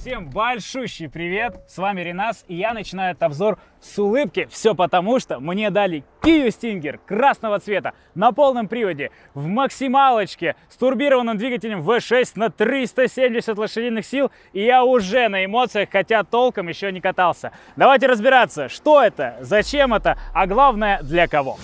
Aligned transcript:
Всем 0.00 0.30
большущий 0.30 1.08
привет! 1.08 1.56
С 1.66 1.76
вами 1.76 2.02
Ренас, 2.02 2.44
и 2.46 2.54
я 2.54 2.72
начинаю 2.72 3.10
этот 3.10 3.24
обзор 3.24 3.58
с 3.80 3.98
улыбки. 3.98 4.46
Все 4.48 4.76
потому, 4.76 5.18
что 5.18 5.40
мне 5.40 5.70
дали 5.70 6.04
Kia 6.22 6.46
Stinger 6.46 7.00
красного 7.04 7.58
цвета 7.58 7.94
на 8.14 8.30
полном 8.30 8.68
приводе 8.68 9.10
в 9.34 9.48
максималочке 9.48 10.54
с 10.68 10.76
турбированным 10.76 11.36
двигателем 11.36 11.80
V6 11.80 12.30
на 12.36 12.48
370 12.48 13.58
лошадиных 13.58 14.06
сил, 14.06 14.30
и 14.52 14.64
я 14.64 14.84
уже 14.84 15.28
на 15.28 15.44
эмоциях, 15.44 15.88
хотя 15.90 16.22
толком 16.22 16.68
еще 16.68 16.92
не 16.92 17.00
катался. 17.00 17.50
Давайте 17.74 18.06
разбираться, 18.06 18.68
что 18.68 19.02
это, 19.02 19.36
зачем 19.40 19.92
это, 19.92 20.16
а 20.32 20.46
главное 20.46 21.02
для 21.02 21.26
кого. 21.26 21.58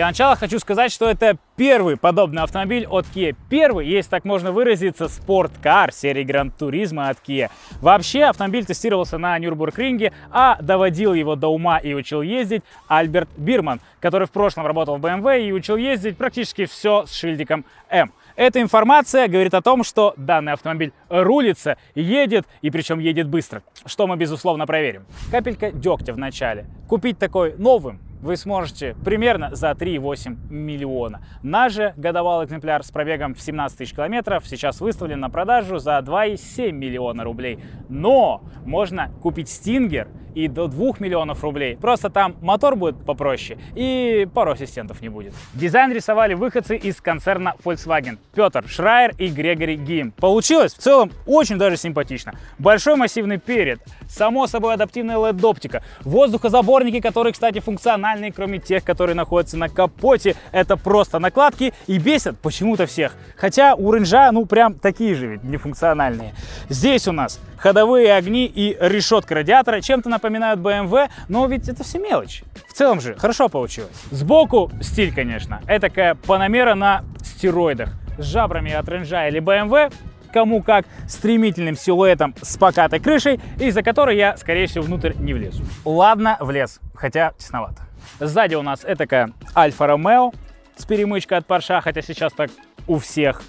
Для 0.00 0.06
начала 0.06 0.34
хочу 0.34 0.58
сказать, 0.58 0.90
что 0.92 1.10
это 1.10 1.36
первый 1.56 1.98
подобный 1.98 2.40
автомобиль 2.40 2.86
от 2.86 3.04
Kia. 3.14 3.36
Первый, 3.50 3.86
если 3.86 4.08
так 4.08 4.24
можно 4.24 4.50
выразиться, 4.50 5.08
спорткар 5.08 5.92
серии 5.92 6.24
Gran 6.24 6.50
Turismo 6.58 7.10
от 7.10 7.18
Kia. 7.18 7.50
Вообще 7.82 8.22
автомобиль 8.22 8.64
тестировался 8.64 9.18
на 9.18 9.38
Нюрбургринге, 9.38 10.14
а 10.30 10.56
доводил 10.62 11.12
его 11.12 11.36
до 11.36 11.48
ума 11.48 11.76
и 11.76 11.92
учил 11.92 12.22
ездить 12.22 12.62
Альберт 12.88 13.28
Бирман, 13.36 13.82
который 14.00 14.26
в 14.26 14.30
прошлом 14.30 14.64
работал 14.64 14.96
в 14.96 15.04
BMW 15.04 15.46
и 15.46 15.52
учил 15.52 15.76
ездить 15.76 16.16
практически 16.16 16.64
все 16.64 17.04
с 17.04 17.12
шильдиком 17.12 17.66
М. 17.90 18.10
Эта 18.36 18.62
информация 18.62 19.28
говорит 19.28 19.52
о 19.52 19.60
том, 19.60 19.84
что 19.84 20.14
данный 20.16 20.54
автомобиль 20.54 20.94
рулится, 21.10 21.76
едет, 21.94 22.46
и 22.62 22.70
причем 22.70 23.00
едет 23.00 23.28
быстро, 23.28 23.62
что 23.84 24.06
мы 24.06 24.16
безусловно 24.16 24.66
проверим. 24.66 25.04
Капелька 25.30 25.70
дегтя 25.72 26.14
в 26.14 26.16
начале. 26.16 26.64
Купить 26.88 27.18
такой 27.18 27.54
новым 27.58 28.00
вы 28.22 28.36
сможете 28.36 28.94
примерно 29.04 29.54
за 29.54 29.70
3,8 29.70 30.50
миллиона. 30.50 31.22
Наш 31.42 31.74
же 31.74 31.94
годовалый 31.96 32.46
экземпляр 32.46 32.82
с 32.82 32.90
пробегом 32.90 33.34
в 33.34 33.40
17 33.40 33.78
тысяч 33.78 33.94
километров 33.94 34.46
сейчас 34.46 34.80
выставлен 34.80 35.20
на 35.20 35.30
продажу 35.30 35.78
за 35.78 35.98
2,7 35.98 36.72
миллиона 36.72 37.24
рублей. 37.24 37.58
Но 37.88 38.42
можно 38.64 39.10
купить 39.22 39.48
Стингер 39.48 40.08
и 40.34 40.48
до 40.48 40.66
2 40.68 40.92
миллионов 40.98 41.42
рублей. 41.42 41.76
Просто 41.76 42.10
там 42.10 42.36
мотор 42.40 42.76
будет 42.76 43.04
попроще 43.04 43.58
и 43.74 44.28
пару 44.32 44.52
ассистентов 44.52 45.00
не 45.00 45.08
будет. 45.08 45.34
Дизайн 45.54 45.92
рисовали 45.92 46.34
выходцы 46.34 46.76
из 46.76 47.00
концерна 47.00 47.54
Volkswagen. 47.64 48.18
Петр 48.34 48.66
Шрайер 48.68 49.14
и 49.18 49.28
Грегори 49.28 49.76
Гим. 49.76 50.12
Получилось 50.12 50.74
в 50.74 50.78
целом 50.78 51.10
очень 51.26 51.58
даже 51.58 51.76
симпатично. 51.76 52.34
Большой 52.58 52.96
массивный 52.96 53.38
перед, 53.38 53.80
само 54.08 54.46
собой 54.46 54.74
адаптивная 54.74 55.16
LED-оптика, 55.16 55.82
воздухозаборники, 56.02 57.00
которые, 57.00 57.32
кстати, 57.32 57.60
функциональные, 57.60 58.32
кроме 58.32 58.58
тех, 58.58 58.84
которые 58.84 59.14
находятся 59.16 59.56
на 59.56 59.68
капоте. 59.68 60.36
Это 60.52 60.76
просто 60.76 61.18
накладки 61.18 61.72
и 61.86 61.98
бесят 61.98 62.38
почему-то 62.38 62.86
всех. 62.86 63.14
Хотя 63.36 63.74
у 63.74 63.90
рынжа, 63.90 64.30
ну, 64.32 64.46
прям 64.46 64.74
такие 64.74 65.14
же 65.14 65.26
ведь 65.26 65.44
нефункциональные. 65.44 66.34
Здесь 66.68 67.08
у 67.08 67.12
нас 67.12 67.40
ходовые 67.56 68.14
огни 68.14 68.46
и 68.46 68.76
решетка 68.80 69.34
радиатора 69.34 69.80
чем-то 69.80 70.08
напоминают 70.20 70.60
BMW, 70.60 71.08
но 71.28 71.46
ведь 71.46 71.68
это 71.68 71.82
все 71.82 71.98
мелочь. 71.98 72.42
В 72.68 72.74
целом 72.74 73.00
же 73.00 73.14
хорошо 73.14 73.48
получилось. 73.48 73.96
Сбоку 74.10 74.70
стиль, 74.82 75.14
конечно. 75.14 75.62
Это 75.66 75.88
такая 75.88 76.14
паномера 76.14 76.74
на 76.74 77.04
стероидах 77.22 77.90
с 78.18 78.24
жабрами 78.24 78.72
от 78.72 78.86
ренжа 78.88 79.28
или 79.28 79.40
BMW, 79.40 79.92
кому 80.32 80.62
как, 80.62 80.84
стремительным 81.08 81.74
силуэтом 81.74 82.34
с 82.42 82.56
покатой 82.58 83.00
крышей, 83.00 83.40
из-за 83.58 83.82
которой 83.82 84.16
я, 84.16 84.36
скорее 84.36 84.66
всего, 84.66 84.84
внутрь 84.84 85.14
не 85.18 85.32
влезу. 85.32 85.64
Ладно, 85.84 86.36
влез, 86.40 86.80
хотя 86.94 87.32
тесновато. 87.38 87.82
Сзади 88.20 88.54
у 88.54 88.62
нас 88.62 88.80
этакая 88.84 89.32
Альфа 89.56 89.86
Ромео 89.86 90.32
с 90.76 90.84
перемычкой 90.84 91.38
от 91.38 91.46
Порша, 91.46 91.80
хотя 91.80 92.02
сейчас 92.02 92.32
так 92.34 92.50
у 92.86 92.98
всех 92.98 93.42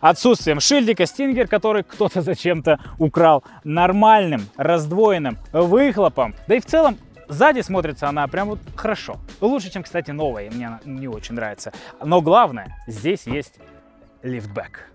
отсутствием 0.00 0.60
шильдика 0.60 1.06
Стингер, 1.06 1.48
который 1.48 1.82
кто-то 1.82 2.22
зачем-то 2.22 2.80
украл, 2.98 3.44
нормальным 3.64 4.48
раздвоенным 4.56 5.38
выхлопом, 5.52 6.34
да 6.46 6.56
и 6.56 6.60
в 6.60 6.66
целом 6.66 6.98
Сзади 7.28 7.60
смотрится 7.60 8.08
она 8.08 8.26
прям 8.26 8.48
вот 8.48 8.58
хорошо. 8.74 9.18
Лучше, 9.40 9.70
чем, 9.70 9.82
кстати, 9.82 10.10
новая, 10.10 10.46
и 10.46 10.50
мне 10.50 10.66
она 10.66 10.80
не 10.84 11.08
очень 11.08 11.34
нравится. 11.34 11.72
Но 12.02 12.22
главное, 12.22 12.74
здесь 12.86 13.26
есть 13.26 13.56
лифтбэк. 14.22 14.90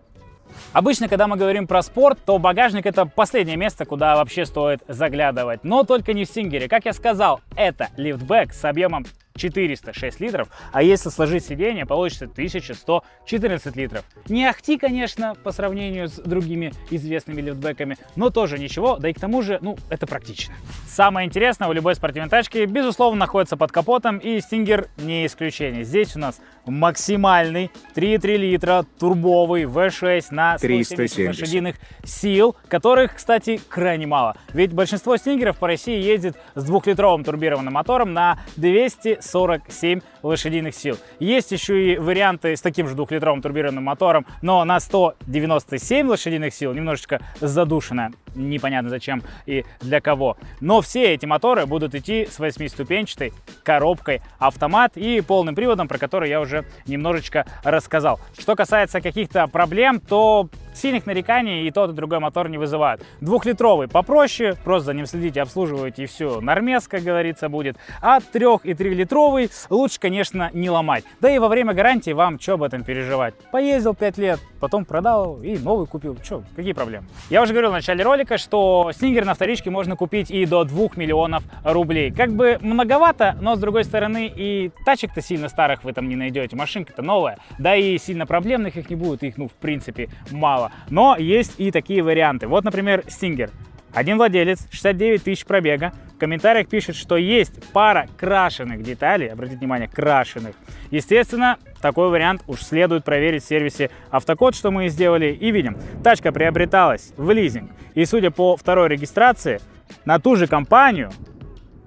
Обычно, 0.72 1.08
когда 1.08 1.28
мы 1.28 1.38
говорим 1.38 1.68
про 1.68 1.82
спорт, 1.82 2.20
то 2.26 2.38
багажник 2.40 2.86
это 2.86 3.06
последнее 3.06 3.58
место, 3.58 3.86
куда 3.86 4.16
вообще 4.16 4.46
стоит 4.46 4.82
заглядывать. 4.88 5.64
Но 5.64 5.84
только 5.84 6.14
не 6.14 6.26
в 6.26 6.28
Стингере. 6.28 6.68
Как 6.68 6.86
я 6.86 6.94
сказал, 6.94 7.42
это 7.56 7.90
лифтбэк 7.98 8.54
с 8.54 8.66
объемом 8.66 9.06
406 9.36 10.20
литров, 10.20 10.50
а 10.72 10.84
если 10.84 11.10
сложить 11.10 11.46
сиденье, 11.46 11.86
получится 11.86 12.26
1114 12.26 13.76
литров. 13.76 14.04
Не 14.30 14.46
ахти, 14.46 14.78
конечно, 14.78 15.36
по 15.36 15.52
сравнению 15.52 16.08
с 16.08 16.20
другими 16.20 16.74
известными 16.92 17.42
лифтбеками, 17.42 17.98
но 18.16 18.30
тоже 18.30 18.60
ничего, 18.60 18.98
да 18.98 19.10
и 19.10 19.14
к 19.14 19.20
тому 19.20 19.42
же, 19.42 19.60
ну, 19.62 19.78
это 19.90 20.06
практично. 20.08 20.54
Самое 20.88 21.28
интересное 21.28 21.68
у 21.68 21.74
любой 21.74 21.96
спортивной 21.96 22.30
тачки, 22.30 22.66
безусловно, 22.66 23.20
находится 23.20 23.58
под 23.58 23.72
капотом, 23.72 24.18
и 24.18 24.38
Stinger 24.38 24.88
не 24.98 25.26
исключение. 25.26 25.84
Здесь 25.84 26.16
у 26.16 26.20
нас 26.20 26.40
максимальный 26.66 27.72
3,3 27.96 28.38
литра 28.38 28.86
турбовый 29.00 29.64
V6 29.64 30.26
на 30.32 30.58
170 30.58 31.28
лошадиных 31.28 31.76
сил, 32.04 32.56
которых, 32.68 33.16
кстати, 33.16 33.60
крайне 33.68 34.08
мало. 34.08 34.36
Ведь 34.54 34.74
большинство 34.74 35.18
стингеров 35.18 35.58
по 35.58 35.68
России 35.68 36.00
ездит 36.00 36.36
с 36.56 36.64
двухлитровым 36.64 37.24
турбированным 37.24 37.74
мотором 37.74 38.14
на 38.14 38.40
200 38.58 39.20
47 39.24 40.02
лошадиных 40.22 40.76
сил. 40.76 40.98
Есть 41.20 41.52
еще 41.52 41.94
и 41.94 41.98
варианты 41.98 42.56
с 42.56 42.62
таким 42.62 42.88
же 42.88 42.96
двухлитровым 42.96 43.42
турбированным 43.42 43.84
мотором, 43.84 44.26
но 44.42 44.64
на 44.66 44.80
197 44.80 46.08
лошадиных 46.08 46.54
сил, 46.54 46.74
немножечко 46.74 47.22
задушенная, 47.40 48.12
непонятно 48.36 48.90
зачем 48.90 49.24
и 49.46 49.66
для 49.82 50.02
кого. 50.02 50.38
Но 50.62 50.82
все 50.82 51.14
эти 51.14 51.26
моторы 51.26 51.66
будут 51.66 51.96
идти 51.96 52.26
с 52.26 52.40
8-ступенчатой 52.40 53.34
коробкой 53.64 54.22
автомат 54.40 54.98
и 54.98 55.22
полным 55.22 55.56
приводом, 55.56 55.88
про 55.88 55.98
который 55.98 56.30
я 56.30 56.42
уже 56.42 56.66
немножечко 56.86 57.46
рассказал. 57.64 58.20
Что 58.38 58.56
касается 58.56 59.02
каких-то 59.02 59.48
проблем, 59.48 60.00
то 60.00 60.50
сильных 60.74 61.06
нареканий 61.06 61.68
и 61.68 61.72
тот, 61.72 61.92
и 61.92 61.94
другой 61.94 62.20
мотор 62.20 62.50
не 62.50 62.58
вызывают. 62.58 63.04
Двухлитровый 63.22 63.88
попроще, 63.88 64.56
просто 64.64 64.88
за 64.88 64.94
ним 64.94 65.06
следите, 65.06 65.42
обслуживаете 65.42 66.04
и 66.04 66.06
все, 66.06 66.42
нормес, 66.42 66.88
как 66.88 67.04
говорится, 67.04 67.50
будет. 67.50 67.78
А 68.02 68.20
трех 68.20 68.66
и 68.66 68.74
трехлитровый 68.74 69.50
лучше, 69.70 70.00
конечно, 70.00 70.50
не 70.54 70.70
ломать. 70.70 71.04
Да 71.20 71.30
и 71.30 71.40
во 71.40 71.48
время 71.48 71.74
гарантии 71.74 72.12
вам 72.12 72.40
что 72.40 72.54
об 72.54 72.64
этом 72.64 72.84
переживать? 72.84 73.36
Поездил 73.52 73.94
5 73.94 74.18
лет, 74.18 74.40
потом 74.64 74.86
продал 74.86 75.42
и 75.44 75.58
новый 75.58 75.88
купил. 75.88 76.18
Что, 76.24 76.42
какие 76.56 76.72
проблемы? 76.72 77.06
Я 77.30 77.42
уже 77.42 77.52
говорил 77.52 77.72
в 77.72 77.74
начале 77.74 78.02
ролика, 78.02 78.38
что 78.38 78.92
Стингер 78.94 79.26
на 79.26 79.34
вторичке 79.34 79.70
можно 79.70 79.98
купить 79.98 80.32
и 80.32 80.46
до 80.46 80.64
2 80.64 80.92
миллионов 80.96 81.44
рублей. 81.66 82.14
Как 82.14 82.32
бы 82.32 82.58
многовато, 82.62 83.36
но 83.42 83.58
с 83.58 83.60
другой 83.60 83.84
стороны 83.84 84.32
и 84.34 84.72
тачек-то 84.86 85.20
сильно 85.20 85.50
старых 85.50 85.84
вы 85.84 85.92
там 85.92 86.08
не 86.08 86.16
найдете. 86.16 86.56
Машинка-то 86.56 87.02
новая, 87.02 87.40
да 87.60 87.76
и 87.76 87.98
сильно 87.98 88.26
проблемных 88.26 88.78
их 88.78 88.90
не 88.90 88.96
будет, 88.96 89.24
их 89.24 89.36
ну 89.36 89.50
в 89.50 89.52
принципе 89.52 90.08
мало. 90.32 90.72
Но 90.90 91.18
есть 91.18 91.56
и 91.58 91.70
такие 91.70 92.02
варианты. 92.02 92.48
Вот, 92.48 92.64
например, 92.64 93.04
Stinger. 93.08 93.52
Один 93.94 94.16
владелец, 94.16 94.66
69 94.72 95.24
тысяч 95.24 95.46
пробега. 95.46 95.92
В 96.16 96.20
комментариях 96.20 96.70
пишет, 96.70 96.96
что 96.96 97.18
есть 97.18 97.62
пара 97.74 98.08
крашеных 98.18 98.82
деталей. 98.82 99.28
Обратите 99.28 99.60
внимание, 99.60 99.90
крашеных. 99.90 100.56
Естественно, 100.90 101.58
такой 101.84 102.10
вариант 102.10 102.44
уж 102.48 102.62
следует 102.62 103.04
проверить 103.04 103.44
в 103.44 103.48
сервисе 103.48 103.92
Автокод, 104.10 104.56
что 104.56 104.72
мы 104.72 104.86
и 104.86 104.90
сделали. 104.90 105.38
И 105.40 105.52
видим, 105.52 105.78
тачка 106.02 106.32
приобреталась 106.32 107.14
в 107.18 107.30
лизинг. 107.30 107.72
И 107.94 108.06
судя 108.06 108.32
по 108.32 108.56
второй 108.56 108.88
регистрации, 108.88 109.60
на 110.06 110.18
ту 110.18 110.38
же 110.38 110.48
компанию 110.48 111.12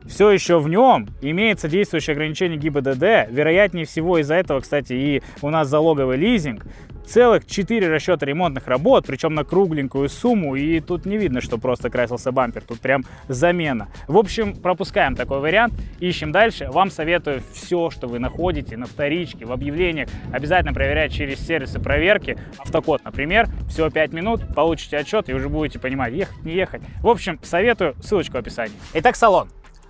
все 0.06 0.31
еще 0.31 0.61
в 0.61 0.69
нем 0.69 1.09
имеется 1.23 1.67
действующее 1.67 2.12
ограничение 2.12 2.59
ГИБДД. 2.59 3.31
Вероятнее 3.31 3.87
всего 3.87 4.19
из-за 4.19 4.35
этого, 4.35 4.61
кстати, 4.61 4.93
и 4.93 5.23
у 5.41 5.49
нас 5.49 5.67
залоговый 5.69 6.19
лизинг 6.19 6.65
целых 7.06 7.47
4 7.47 7.88
расчета 7.88 8.26
ремонтных 8.26 8.67
работ, 8.67 9.05
причем 9.06 9.35
на 9.35 9.44
кругленькую 9.44 10.08
сумму, 10.08 10.56
и 10.56 10.81
тут 10.81 11.06
не 11.06 11.17
видно, 11.17 11.41
что 11.41 11.58
просто 11.58 11.91
красился 11.91 12.32
бампер, 12.32 12.62
тут 12.62 12.81
прям 12.81 13.05
замена. 13.29 13.88
В 14.08 14.17
общем, 14.17 14.55
пропускаем 14.55 15.14
такой 15.14 15.41
вариант, 15.41 15.75
ищем 16.00 16.32
дальше. 16.32 16.69
Вам 16.70 16.91
советую 16.91 17.43
все, 17.53 17.91
что 17.91 18.08
вы 18.08 18.19
находите 18.19 18.76
на 18.76 18.87
вторичке, 18.87 19.47
в 19.47 19.53
объявлениях, 19.53 20.08
обязательно 20.32 20.75
проверять 20.75 21.12
через 21.12 21.47
сервисы 21.47 21.79
проверки. 21.79 22.37
Автокод, 22.58 23.05
например, 23.05 23.49
всего 23.69 23.91
5 23.91 24.12
минут, 24.12 24.43
получите 24.55 24.99
отчет 24.99 25.29
и 25.29 25.35
уже 25.35 25.49
будете 25.49 25.79
понимать, 25.79 26.12
ехать, 26.12 26.43
не 26.44 26.55
ехать. 26.55 26.82
В 27.00 27.08
общем, 27.08 27.38
советую, 27.43 27.94
ссылочка 28.03 28.37
в 28.37 28.38
описании. 28.38 28.76
Итак, 28.94 29.17
салон. 29.17 29.49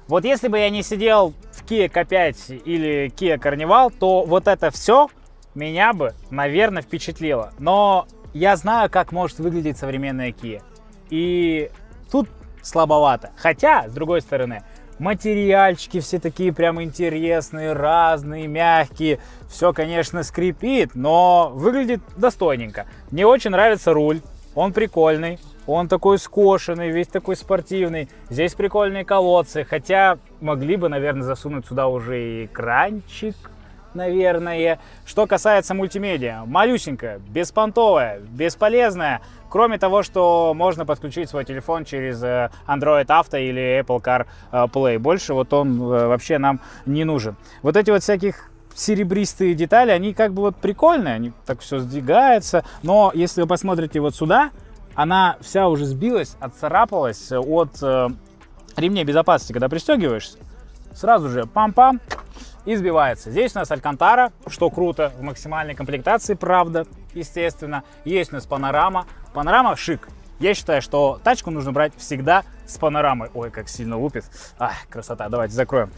Вот 0.09 0.25
если 0.25 0.47
бы 0.47 0.59
я 0.59 0.71
не 0.71 0.83
сидел 0.83 1.35
в 1.51 1.65
Kia 1.65 1.91
K5 1.91 2.63
или 2.65 3.13
Kia 3.17 3.39
Carnival, 3.39 3.93
то 3.99 4.25
вот 4.25 4.47
это 4.47 4.71
все 4.71 5.09
меня 5.57 5.93
бы, 5.93 6.15
наверное, 6.31 6.83
впечатлило. 6.83 7.53
Но 7.59 8.07
я 8.33 8.57
знаю, 8.57 8.91
как 8.91 9.13
может 9.13 9.39
выглядеть 9.39 9.79
современная 9.79 10.31
Kia. 10.31 10.63
И 11.11 11.71
тут 12.11 12.29
слабовато. 12.63 13.31
Хотя, 13.37 13.89
с 13.89 13.93
другой 13.93 14.21
стороны, 14.21 14.63
материальчики 14.99 16.01
все 16.01 16.19
такие 16.19 16.53
прям 16.53 16.83
интересные, 16.83 17.73
разные, 17.73 18.47
мягкие. 18.47 19.19
Все, 19.49 19.73
конечно, 19.73 20.23
скрипит, 20.23 20.95
но 20.95 21.51
выглядит 21.55 22.01
достойненько. 22.17 22.87
Мне 23.11 23.27
очень 23.27 23.51
нравится 23.51 23.93
руль, 23.93 24.21
он 24.55 24.73
прикольный. 24.73 25.39
Он 25.67 25.89
такой 25.89 26.19
скошенный, 26.19 26.91
весь 26.91 27.09
такой 27.09 27.35
спортивный. 27.35 28.09
Здесь 28.31 28.55
прикольные 28.55 29.05
колодцы, 29.05 29.65
хотя 29.65 30.17
могли 30.41 30.77
бы, 30.77 30.89
наверное, 30.89 31.25
засунуть 31.25 31.67
сюда 31.67 31.89
уже 31.89 32.23
и 32.23 32.45
экранчик, 32.45 33.35
наверное. 33.97 34.79
Что 35.05 35.27
касается 35.27 35.75
мультимедиа, 35.75 36.45
малюсенькая, 36.47 37.19
беспонтовая, 37.19 38.21
бесполезная. 38.21 39.23
Кроме 39.49 39.79
того, 39.79 40.03
что 40.03 40.53
можно 40.55 40.85
подключить 40.85 41.31
свой 41.31 41.45
телефон 41.45 41.85
через 41.85 42.23
э, 42.23 42.51
Android 42.69 43.07
Auto 43.07 43.41
или 43.41 43.81
Apple 43.81 44.03
Car 44.03 44.27
э, 44.53 44.65
Play. 44.67 44.99
Больше 44.99 45.35
вот 45.35 45.53
он 45.53 45.81
э, 45.81 46.07
вообще 46.07 46.39
нам 46.39 46.61
не 46.85 47.05
нужен. 47.05 47.37
Вот 47.63 47.77
эти 47.77 47.91
вот 47.91 48.03
всяких 48.03 48.51
серебристые 48.75 49.55
детали, 49.55 49.91
они 49.91 50.13
как 50.13 50.35
бы 50.35 50.43
вот 50.43 50.57
прикольные, 50.57 51.15
они 51.15 51.33
так 51.47 51.61
все 51.61 51.79
сдвигается. 51.79 52.65
Но 52.83 53.11
если 53.15 53.41
вы 53.41 53.47
посмотрите 53.47 54.01
вот 54.01 54.15
сюда, 54.15 54.51
она 54.95 55.37
вся 55.41 55.69
уже 55.69 55.87
сбилась, 55.87 56.37
отцарапалась 56.41 57.33
от 57.33 57.83
ремней 58.77 59.05
безопасности, 59.05 59.53
когда 59.53 59.69
пристегиваешься. 59.69 60.39
Сразу 60.93 61.29
же 61.29 61.43
пам-пам, 61.43 62.01
и 62.67 62.75
сбивается. 62.77 63.31
Здесь 63.31 63.55
у 63.57 63.61
нас 63.61 63.71
Алькантара, 63.71 64.33
что 64.49 64.69
круто, 64.69 65.13
в 65.17 65.23
максимальной 65.23 65.75
комплектации, 65.75 66.35
правда, 66.35 66.87
естественно. 67.15 67.85
Есть 68.05 68.33
у 68.33 68.35
нас 68.35 68.45
панорама. 68.45 69.07
Панорама 69.33 69.77
шик. 69.77 70.09
Я 70.39 70.53
считаю, 70.53 70.83
что 70.83 71.19
тачку 71.25 71.51
нужно 71.51 71.73
брать 71.73 71.95
всегда 71.97 72.43
с 72.67 72.77
панорамой. 72.77 73.31
Ой, 73.33 73.51
как 73.51 73.69
сильно 73.69 73.97
лупит. 73.97 74.25
Ах, 74.59 74.75
красота. 74.91 75.29
Давайте 75.29 75.55
закроем. 75.55 75.91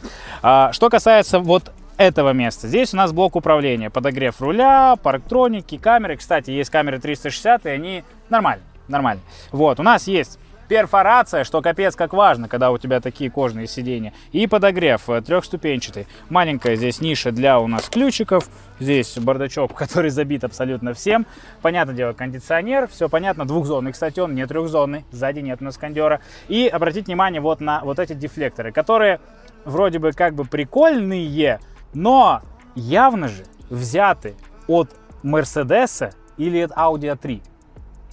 А, 0.43 0.73
что 0.73 0.91
касается 0.91 1.41
вот 1.41 1.73
этого 1.97 2.33
места. 2.33 2.69
Здесь 2.69 2.95
у 2.95 2.97
нас 2.97 3.13
блок 3.13 3.35
управления, 3.35 3.91
подогрев 3.91 4.41
руля, 4.41 4.95
парктроники, 5.03 5.79
камеры. 5.79 6.17
Кстати, 6.17 6.51
есть 6.51 6.71
камеры 6.71 7.01
360, 7.01 7.67
и 7.67 7.69
они 7.71 8.05
нормальные, 8.29 8.65
нормальные. 8.87 9.25
Вот, 9.51 9.81
у 9.81 9.83
нас 9.83 10.07
есть 10.07 10.39
перфорация, 10.69 11.45
что 11.45 11.63
капец 11.63 11.97
как 11.97 12.13
важно, 12.13 12.49
когда 12.49 12.71
у 12.71 12.79
тебя 12.79 13.01
такие 13.01 13.31
кожные 13.31 13.67
сиденья. 13.67 14.13
И 14.33 14.47
подогрев 14.47 15.09
э, 15.09 15.23
трехступенчатый. 15.23 16.07
Маленькая 16.29 16.77
здесь 16.77 17.01
ниша 17.01 17.33
для 17.33 17.59
у 17.59 17.67
нас 17.67 17.89
ключиков. 17.89 18.49
Здесь 18.79 19.17
бардачок, 19.19 19.75
который 19.77 20.11
забит 20.11 20.45
абсолютно 20.45 20.93
всем. 20.93 21.27
Понятное 21.63 21.95
дело, 21.95 22.13
кондиционер, 22.13 22.87
все 22.89 23.09
понятно, 23.09 23.47
двухзонный. 23.47 23.93
Кстати, 23.93 24.21
он 24.21 24.35
не 24.35 24.47
трехзонный, 24.47 25.05
сзади 25.11 25.41
нет 25.41 25.61
у 25.61 25.65
нас 25.65 25.79
кондера. 25.79 26.21
И 26.49 26.69
обратить 26.69 27.07
внимание 27.07 27.41
вот 27.41 27.61
на 27.61 27.81
вот 27.83 27.99
эти 27.99 28.13
дефлекторы, 28.13 28.71
которые 28.71 29.21
вроде 29.65 29.99
бы 29.99 30.13
как 30.13 30.35
бы 30.35 30.45
прикольные, 30.45 31.61
но 31.95 32.43
явно 32.75 33.29
же 33.29 33.45
взяты 33.71 34.37
от 34.67 34.91
Мерседеса 35.23 36.13
или 36.37 36.61
от 36.61 36.71
Audi 36.73 37.15
A3. 37.15 37.43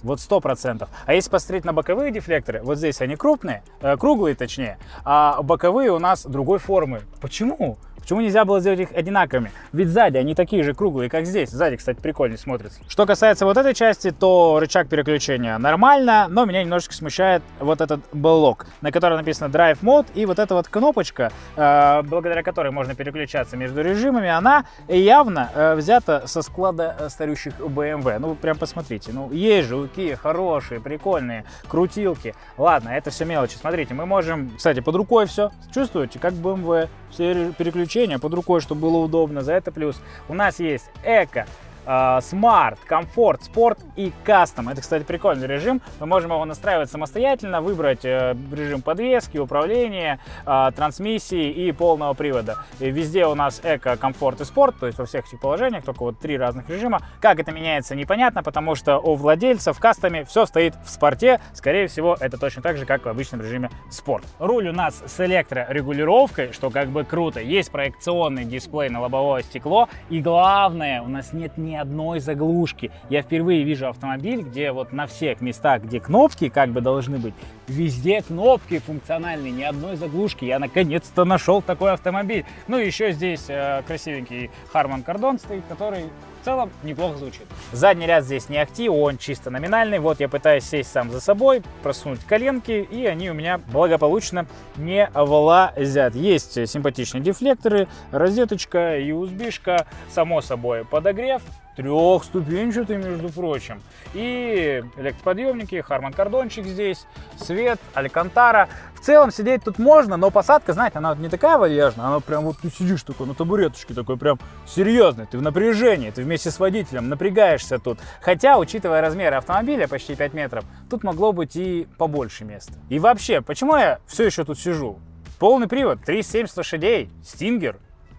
Вот 0.06 0.20
сто 0.20 0.40
процентов. 0.40 0.88
А 1.04 1.14
если 1.14 1.30
посмотреть 1.30 1.64
на 1.64 1.72
боковые 1.72 2.12
дефлекторы, 2.12 2.62
вот 2.62 2.78
здесь 2.78 3.00
они 3.00 3.16
крупные, 3.16 3.64
э, 3.80 3.96
круглые 3.96 4.36
точнее, 4.36 4.78
а 5.04 5.42
боковые 5.42 5.90
у 5.90 5.98
нас 5.98 6.24
другой 6.24 6.60
формы. 6.60 7.02
Почему? 7.20 7.76
Почему 8.00 8.20
нельзя 8.20 8.44
было 8.44 8.60
сделать 8.60 8.80
их 8.80 8.92
одинаковыми? 8.92 9.50
Ведь 9.72 9.88
сзади 9.88 10.16
они 10.16 10.34
такие 10.34 10.62
же 10.62 10.74
круглые, 10.74 11.10
как 11.10 11.26
здесь. 11.26 11.50
Сзади, 11.50 11.76
кстати, 11.76 11.98
прикольнее 12.00 12.38
смотрится. 12.38 12.80
Что 12.88 13.06
касается 13.06 13.46
вот 13.46 13.56
этой 13.56 13.74
части, 13.74 14.10
то 14.10 14.58
рычаг 14.60 14.88
переключения 14.88 15.58
нормально, 15.58 16.26
но 16.28 16.44
меня 16.44 16.62
немножечко 16.62 16.94
смущает 16.94 17.42
вот 17.58 17.80
этот 17.80 18.00
блок, 18.12 18.66
на 18.80 18.92
котором 18.92 19.16
написано 19.16 19.48
Drive 19.48 19.80
Mode, 19.82 20.06
и 20.14 20.26
вот 20.26 20.38
эта 20.38 20.54
вот 20.54 20.68
кнопочка, 20.68 21.32
э, 21.56 22.02
благодаря 22.02 22.42
которой 22.42 22.70
можно 22.72 22.94
переключаться 22.94 23.56
между 23.56 23.82
режимами, 23.82 24.28
она 24.28 24.66
явно 24.88 25.50
э, 25.54 25.74
взята 25.74 26.26
со 26.26 26.42
склада 26.42 26.96
э, 26.98 27.08
старющих 27.08 27.54
BMW. 27.58 28.18
Ну, 28.18 28.34
прям 28.34 28.56
посмотрите. 28.56 29.12
Ну, 29.12 29.32
есть 29.32 29.68
же 29.68 29.76
у 29.76 29.86
Kia 29.86 30.16
хорошие, 30.16 30.80
прикольные 30.80 31.44
крутилки. 31.68 32.34
Ладно, 32.56 32.90
это 32.90 33.10
все 33.10 33.24
мелочи. 33.24 33.56
Смотрите, 33.56 33.94
мы 33.94 34.06
можем, 34.06 34.52
кстати, 34.56 34.80
под 34.80 34.94
рукой 34.94 35.26
все. 35.26 35.50
Чувствуете, 35.72 36.18
как 36.18 36.32
BMW 36.34 36.88
все 37.16 37.52
переключения 37.56 38.18
под 38.18 38.34
рукой, 38.34 38.60
чтобы 38.60 38.82
было 38.82 38.98
удобно. 38.98 39.40
За 39.40 39.54
это 39.54 39.72
плюс. 39.72 39.96
У 40.28 40.34
нас 40.34 40.60
есть 40.60 40.84
эко, 41.02 41.46
Smart, 41.86 42.78
комфорт, 42.84 43.44
спорт 43.44 43.78
и 43.94 44.12
кастом. 44.24 44.68
Это, 44.68 44.80
кстати, 44.80 45.04
прикольный 45.04 45.46
режим. 45.46 45.80
Мы 46.00 46.06
можем 46.06 46.32
его 46.32 46.44
настраивать 46.44 46.90
самостоятельно, 46.90 47.60
выбрать 47.60 48.04
э, 48.04 48.36
режим 48.52 48.82
подвески, 48.82 49.38
управления, 49.38 50.18
э, 50.44 50.70
трансмиссии 50.74 51.50
и 51.50 51.70
полного 51.70 52.14
привода. 52.14 52.58
И 52.80 52.90
везде 52.90 53.26
у 53.26 53.36
нас 53.36 53.60
эко, 53.62 53.96
комфорт 53.96 54.40
и 54.40 54.44
спорт, 54.44 54.74
то 54.80 54.86
есть 54.86 54.98
во 54.98 55.06
всех 55.06 55.28
этих 55.28 55.40
положениях, 55.40 55.84
только 55.84 56.02
вот 56.02 56.18
три 56.18 56.36
разных 56.36 56.68
режима. 56.68 57.00
Как 57.20 57.38
это 57.38 57.52
меняется, 57.52 57.94
непонятно, 57.94 58.42
потому 58.42 58.74
что 58.74 58.98
у 58.98 59.14
владельцев 59.14 59.78
кастами 59.78 60.24
все 60.24 60.44
стоит 60.46 60.74
в 60.84 60.90
спорте. 60.90 61.40
Скорее 61.52 61.86
всего, 61.86 62.16
это 62.18 62.36
точно 62.36 62.62
так 62.62 62.78
же, 62.78 62.84
как 62.84 63.04
в 63.04 63.08
обычном 63.08 63.42
режиме 63.42 63.70
спорт. 63.90 64.24
Руль 64.40 64.68
у 64.68 64.72
нас 64.72 65.02
с 65.06 65.24
электрорегулировкой, 65.24 66.52
что 66.52 66.70
как 66.70 66.88
бы 66.88 67.04
круто. 67.04 67.40
Есть 67.40 67.70
проекционный 67.70 68.44
дисплей 68.44 68.88
на 68.88 69.00
лобовое 69.00 69.42
стекло. 69.42 69.88
И 70.10 70.20
главное, 70.20 71.00
у 71.02 71.08
нас 71.08 71.32
нет 71.32 71.56
ни 71.56 71.75
одной 71.76 72.20
заглушки. 72.20 72.90
Я 73.08 73.22
впервые 73.22 73.62
вижу 73.64 73.88
автомобиль, 73.88 74.42
где 74.42 74.72
вот 74.72 74.92
на 74.92 75.06
всех 75.06 75.40
местах, 75.40 75.82
где 75.82 76.00
кнопки 76.00 76.48
как 76.48 76.70
бы 76.70 76.80
должны 76.80 77.18
быть, 77.18 77.34
везде 77.68 78.22
кнопки 78.22 78.78
функциональные, 78.78 79.52
ни 79.52 79.62
одной 79.62 79.96
заглушки. 79.96 80.44
Я 80.44 80.58
наконец-то 80.58 81.24
нашел 81.24 81.62
такой 81.62 81.92
автомобиль. 81.92 82.44
Ну 82.68 82.78
и 82.78 82.86
еще 82.86 83.12
здесь 83.12 83.46
э, 83.48 83.82
красивенький 83.86 84.50
Harman 84.72 85.04
Kardon 85.04 85.38
стоит, 85.38 85.64
который 85.68 86.04
в 86.40 86.44
целом 86.44 86.70
неплохо 86.84 87.18
звучит. 87.18 87.42
Задний 87.72 88.06
ряд 88.06 88.24
здесь 88.24 88.48
не 88.48 88.58
ахти, 88.58 88.88
он 88.88 89.18
чисто 89.18 89.50
номинальный. 89.50 89.98
Вот 89.98 90.20
я 90.20 90.28
пытаюсь 90.28 90.64
сесть 90.64 90.92
сам 90.92 91.10
за 91.10 91.20
собой, 91.20 91.62
просунуть 91.82 92.20
коленки, 92.24 92.86
и 92.88 93.04
они 93.06 93.30
у 93.30 93.34
меня 93.34 93.58
благополучно 93.58 94.46
не 94.76 95.10
влазят. 95.12 96.14
Есть 96.14 96.68
симпатичные 96.68 97.20
дефлекторы, 97.20 97.88
розеточка, 98.12 99.00
USB-шка, 99.00 99.86
само 100.08 100.40
собой 100.40 100.84
подогрев, 100.84 101.42
трехступенчатый, 101.76 102.96
между 102.96 103.28
прочим. 103.28 103.82
И 104.14 104.82
электроподъемники, 104.96 105.80
Харман 105.80 106.12
Кордончик 106.12 106.66
здесь, 106.66 107.06
свет, 107.36 107.78
Алькантара. 107.94 108.68
В 108.94 109.00
целом 109.00 109.30
сидеть 109.30 109.62
тут 109.62 109.78
можно, 109.78 110.16
но 110.16 110.30
посадка, 110.30 110.72
знаете, 110.72 110.98
она 110.98 111.14
не 111.14 111.28
такая 111.28 111.58
вальяжная, 111.58 112.06
она 112.06 112.20
прям 112.20 112.44
вот 112.44 112.58
ты 112.58 112.70
сидишь 112.70 113.02
такой 113.02 113.26
на 113.26 113.34
табуреточке, 113.34 113.94
такой 113.94 114.16
прям 114.16 114.40
серьезный, 114.66 115.26
ты 115.26 115.38
в 115.38 115.42
напряжении, 115.42 116.10
ты 116.10 116.22
вместе 116.22 116.50
с 116.50 116.58
водителем 116.58 117.08
напрягаешься 117.08 117.78
тут. 117.78 117.98
Хотя, 118.20 118.58
учитывая 118.58 119.00
размеры 119.00 119.36
автомобиля, 119.36 119.86
почти 119.86 120.16
5 120.16 120.34
метров, 120.34 120.64
тут 120.90 121.04
могло 121.04 121.32
быть 121.32 121.54
и 121.56 121.86
побольше 121.98 122.44
места. 122.44 122.72
И 122.88 122.98
вообще, 122.98 123.42
почему 123.42 123.76
я 123.76 124.00
все 124.06 124.24
еще 124.24 124.44
тут 124.44 124.58
сижу? 124.58 124.98
Полный 125.38 125.68
привод, 125.68 126.00
370 126.04 126.56
лошадей, 126.56 127.10
стингер, 127.22 127.76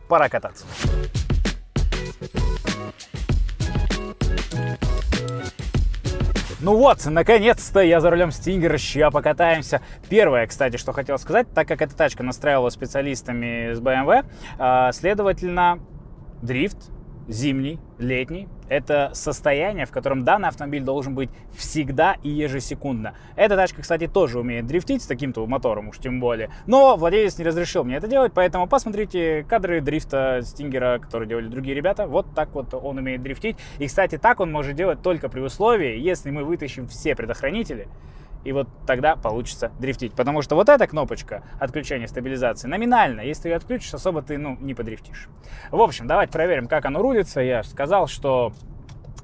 пора 0.08 0.30
кататься. 0.30 0.66
Ну 6.68 6.76
вот, 6.76 7.06
наконец-то 7.06 7.80
я 7.80 8.02
за 8.02 8.10
рулем 8.10 8.30
Стингера, 8.30 8.78
ща 8.78 9.10
покатаемся. 9.10 9.80
Первое, 10.10 10.46
кстати, 10.48 10.76
что 10.76 10.92
хотел 10.92 11.18
сказать, 11.18 11.48
так 11.56 11.66
как 11.66 11.82
эта 11.82 11.96
тачка 11.96 12.24
настраивалась 12.24 12.74
специалистами 12.74 13.74
с 13.74 13.80
BMW, 13.80 14.26
а, 14.60 14.92
следовательно, 14.92 15.80
дрифт 16.42 16.92
зимний, 17.30 17.80
летний. 18.00 18.50
Это 18.70 19.12
состояние, 19.14 19.86
в 19.86 19.92
котором 19.92 20.24
данный 20.24 20.50
автомобиль 20.50 20.84
должен 20.84 21.16
быть 21.16 21.30
всегда 21.56 22.18
и 22.24 22.30
ежесекундно. 22.30 23.14
Эта 23.36 23.56
тачка, 23.56 23.82
кстати, 23.82 24.08
тоже 24.08 24.40
умеет 24.40 24.66
дрифтить 24.66 25.04
с 25.04 25.08
таким-то 25.08 25.46
мотором, 25.46 25.90
уж 25.90 25.98
тем 26.00 26.20
более. 26.20 26.50
Но 26.66 26.98
владелец 26.98 27.38
не 27.38 27.46
разрешил 27.46 27.84
мне 27.84 27.96
это 27.96 28.08
делать, 28.08 28.34
поэтому 28.34 28.68
посмотрите 28.68 29.46
кадры 29.48 29.82
дрифта 29.82 30.42
Стингера, 30.44 31.00
которые 31.00 31.30
делали 31.30 31.48
другие 31.48 31.76
ребята. 31.76 32.08
Вот 32.08 32.28
так 32.36 32.54
вот 32.54 32.74
он 32.74 32.98
умеет 32.98 33.22
дрифтить. 33.22 33.58
И, 33.80 33.88
кстати, 33.88 34.18
так 34.18 34.40
он 34.40 34.52
может 34.52 34.76
делать 34.76 35.02
только 35.02 35.30
при 35.30 35.40
условии, 35.40 35.98
если 36.00 36.32
мы 36.32 36.44
вытащим 36.44 36.88
все 36.88 37.16
предохранители 37.16 37.88
и 38.48 38.54
вот 38.54 38.70
тогда 38.86 39.18
получится 39.18 39.74
дрифтить. 39.78 40.14
Потому 40.14 40.42
что 40.42 40.56
вот 40.56 40.70
эта 40.70 40.88
кнопочка 40.88 41.44
отключения 41.60 42.08
стабилизации 42.08 42.70
номинально, 42.70 43.20
если 43.20 43.44
ты 43.44 43.50
ее 43.50 43.56
отключишь, 43.58 43.94
особо 43.94 44.22
ты 44.22 44.38
ну, 44.38 44.56
не 44.62 44.74
подрифтишь. 44.74 45.28
В 45.70 45.82
общем, 45.82 46.08
давайте 46.08 46.32
проверим, 46.32 46.68
как 46.68 46.86
оно 46.86 47.02
рулится. 47.02 47.42
Я 47.42 47.64
сказал, 47.64 48.08
что 48.08 48.54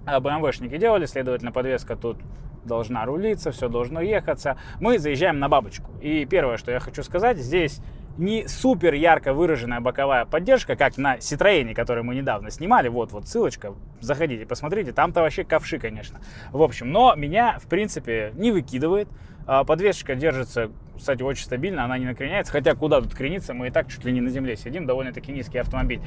BMW-шники 0.06 0.78
делали, 0.78 1.06
следовательно, 1.06 1.54
подвеска 1.54 1.96
тут 1.96 2.18
должна 2.66 3.06
рулиться, 3.06 3.52
все 3.52 3.70
должно 3.70 4.02
ехаться. 4.02 4.58
Мы 4.82 5.00
заезжаем 5.00 5.40
на 5.40 5.48
бабочку. 5.48 5.90
И 6.02 6.26
первое, 6.26 6.58
что 6.58 6.72
я 6.72 6.82
хочу 6.82 7.02
сказать, 7.02 7.38
здесь 7.38 7.80
не 8.18 8.48
супер 8.48 8.94
ярко 8.94 9.34
выраженная 9.34 9.80
боковая 9.80 10.26
поддержка, 10.26 10.76
как 10.76 10.98
на 10.98 11.18
Citroёn, 11.18 11.74
который 11.74 12.04
мы 12.04 12.16
недавно 12.16 12.52
снимали. 12.52 12.88
Вот, 12.88 13.12
вот 13.12 13.28
ссылочка, 13.28 13.74
заходите, 14.00 14.46
посмотрите, 14.46 14.92
там-то 14.92 15.22
вообще 15.22 15.44
ковши, 15.44 15.80
конечно. 15.80 16.20
В 16.52 16.62
общем, 16.62 16.92
но 16.92 17.16
меня, 17.16 17.58
в 17.60 17.68
принципе, 17.68 18.32
не 18.36 18.52
выкидывает. 18.52 19.08
А, 19.46 19.64
подвесочка 19.64 20.16
держится, 20.16 20.72
кстати, 20.96 21.22
очень 21.22 21.46
стабильно, 21.46 21.84
она 21.84 21.98
не 21.98 22.06
накреняется. 22.06 22.52
Хотя 22.52 22.76
куда 22.76 23.02
тут 23.02 23.14
крениться, 23.14 23.54
мы 23.54 23.68
и 23.68 23.72
так 23.72 23.88
чуть 23.90 24.06
ли 24.06 24.12
не 24.12 24.22
на 24.22 24.30
земле 24.30 24.56
сидим, 24.56 24.86
довольно-таки 24.86 25.32
низкий 25.32 25.58
автомобиль. 25.58 26.02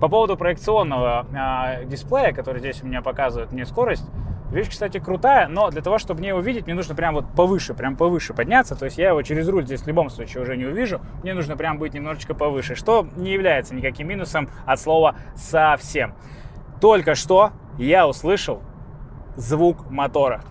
По 0.00 0.08
поводу 0.08 0.36
проекционного 0.36 1.26
а, 1.36 1.84
дисплея, 1.84 2.32
который 2.32 2.60
здесь 2.60 2.82
у 2.82 2.86
меня 2.86 3.02
показывает 3.02 3.52
мне 3.52 3.64
скорость, 3.64 4.04
Вещь, 4.50 4.70
кстати, 4.70 4.98
крутая, 4.98 5.46
но 5.46 5.70
для 5.70 5.82
того, 5.82 5.98
чтобы 5.98 6.20
мне 6.20 6.30
его 6.30 6.40
видеть, 6.40 6.64
мне 6.64 6.74
нужно 6.74 6.94
прям 6.94 7.14
вот 7.14 7.26
повыше, 7.36 7.74
прям 7.74 7.96
повыше 7.96 8.32
подняться. 8.32 8.76
То 8.76 8.86
есть 8.86 8.96
я 8.96 9.10
его 9.10 9.20
через 9.22 9.46
руль 9.48 9.64
здесь 9.66 9.82
в 9.82 9.86
любом 9.86 10.08
случае 10.08 10.42
уже 10.42 10.56
не 10.56 10.64
увижу. 10.64 11.00
Мне 11.22 11.34
нужно 11.34 11.56
прям 11.56 11.78
быть 11.78 11.92
немножечко 11.92 12.34
повыше, 12.34 12.74
что 12.74 13.06
не 13.16 13.32
является 13.32 13.74
никаким 13.74 14.08
минусом 14.08 14.48
от 14.64 14.80
слова 14.80 15.16
совсем. 15.36 16.14
Только 16.80 17.14
что 17.14 17.52
я 17.76 18.08
услышал 18.08 18.62
звук 19.36 19.90
мотора. 19.90 20.42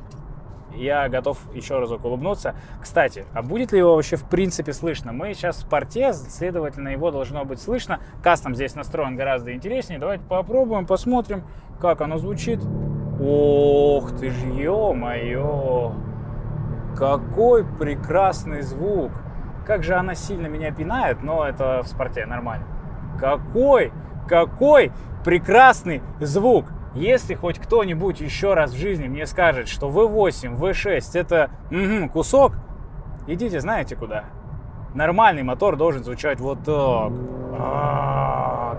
Я 0.75 1.09
готов 1.09 1.39
еще 1.55 1.79
разок 1.79 2.05
улыбнуться. 2.05 2.53
Кстати, 2.79 3.25
а 3.33 3.41
будет 3.41 3.71
ли 3.71 3.79
его 3.79 3.95
вообще 3.95 4.15
в 4.15 4.25
принципе 4.29 4.73
слышно? 4.73 5.11
Мы 5.11 5.33
сейчас 5.33 5.63
в 5.63 5.69
порте, 5.69 6.13
следовательно, 6.13 6.89
его 6.89 7.09
должно 7.09 7.45
быть 7.45 7.59
слышно. 7.59 7.99
Кастом 8.21 8.53
здесь 8.53 8.75
настроен 8.75 9.15
гораздо 9.15 9.53
интереснее. 9.53 9.99
Давайте 9.99 10.23
попробуем, 10.25 10.85
посмотрим, 10.85 11.43
как 11.79 12.01
оно 12.01 12.19
звучит. 12.19 12.59
Ох 13.19 14.11
ты 14.11 14.29
ж, 14.29 14.35
ё-моё! 14.45 15.93
Какой 16.95 17.65
прекрасный 17.65 18.61
звук! 18.61 19.11
Как 19.65 19.83
же 19.83 19.95
она 19.95 20.15
сильно 20.15 20.47
меня 20.47 20.71
пинает, 20.71 21.23
но 21.23 21.45
это 21.45 21.81
в 21.83 21.87
спорте 21.87 22.25
нормально. 22.25 22.65
Какой, 23.19 23.91
какой 24.27 24.91
прекрасный 25.25 26.01
звук! 26.19 26.65
Если 26.93 27.35
хоть 27.35 27.59
кто-нибудь 27.59 28.21
еще 28.21 28.53
раз 28.53 28.71
в 28.71 28.77
жизни 28.77 29.07
мне 29.07 29.25
скажет, 29.27 29.67
что 29.67 29.89
V8, 29.89 30.57
V6 30.57 31.19
это 31.19 31.49
угу, 31.69 32.09
кусок, 32.09 32.53
идите 33.27 33.59
знаете 33.59 33.95
куда. 33.95 34.25
Нормальный 34.95 35.43
мотор 35.43 35.75
должен 35.75 36.03
звучать 36.03 36.39
вот 36.39 36.59
так. 36.63 37.11
А-а-а, 37.59 38.26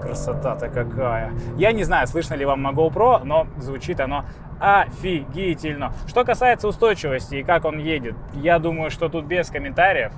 красота-то 0.01 0.69
какая. 0.69 1.33
Я 1.57 1.73
не 1.73 1.85
знаю, 1.85 2.07
слышно 2.07 2.35
ли 2.35 2.45
вам 2.45 2.63
на 2.63 2.71
GoPro, 2.71 3.25
но 3.25 3.47
звучит 3.59 4.01
оно 4.01 4.25
офигительно. 4.61 5.93
Что 6.07 6.25
касается 6.25 6.69
устойчивости 6.69 7.37
и 7.37 7.43
как 7.43 7.65
он 7.65 7.79
едет, 7.79 8.17
я 8.35 8.59
думаю, 8.59 8.91
что 8.91 9.09
тут 9.09 9.25
без 9.25 9.49
комментариев. 9.51 10.13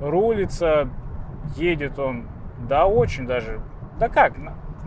Рулится, 0.00 0.88
едет 1.56 1.98
он, 1.98 2.26
да 2.68 2.86
очень 2.86 3.26
даже. 3.26 3.60
Да 3.98 4.08
как? 4.08 4.34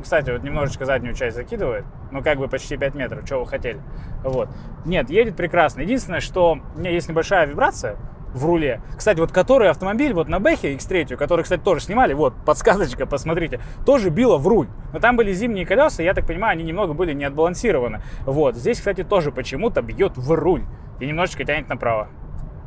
Кстати, 0.02 0.30
вот 0.30 0.44
немножечко 0.44 0.86
заднюю 0.86 1.16
часть 1.16 1.36
закидывает, 1.36 1.86
ну 2.12 2.22
как 2.22 2.38
бы 2.38 2.48
почти 2.48 2.76
5 2.78 2.96
метров, 2.96 3.26
что 3.26 3.40
вы 3.40 3.48
хотели. 3.48 3.80
Вот. 4.24 4.50
Нет, 4.86 5.10
едет 5.10 5.36
прекрасно. 5.36 5.82
Единственное, 5.82 6.20
что 6.20 6.58
у 6.76 6.80
меня 6.80 6.92
есть 6.92 7.08
небольшая 7.08 7.46
вибрация, 7.46 7.96
в 8.36 8.46
руле. 8.46 8.82
Кстати, 8.96 9.20
вот 9.20 9.32
который 9.32 9.70
автомобиль 9.70 10.14
вот 10.14 10.28
на 10.28 10.40
Бэхе 10.40 10.76
X3, 10.76 11.16
который, 11.16 11.44
кстати, 11.44 11.62
тоже 11.62 11.82
снимали, 11.82 12.14
вот, 12.14 12.34
подсказочка, 12.46 13.06
посмотрите, 13.06 13.62
тоже 13.86 14.10
било 14.10 14.38
в 14.38 14.48
руль. 14.48 14.68
Но 14.94 15.00
там 15.00 15.16
были 15.16 15.32
зимние 15.32 15.66
колеса, 15.66 16.04
я 16.04 16.14
так 16.14 16.28
понимаю, 16.28 16.52
они 16.52 16.64
немного 16.64 16.94
были 16.94 17.14
не 17.14 17.24
отбалансированы. 17.24 18.02
Вот, 18.26 18.56
здесь, 18.56 18.78
кстати, 18.78 19.04
тоже 19.04 19.32
почему-то 19.32 19.82
бьет 19.82 20.18
в 20.18 20.32
руль 20.34 20.64
и 21.00 21.06
немножечко 21.08 21.46
тянет 21.46 21.70
направо. 21.70 22.10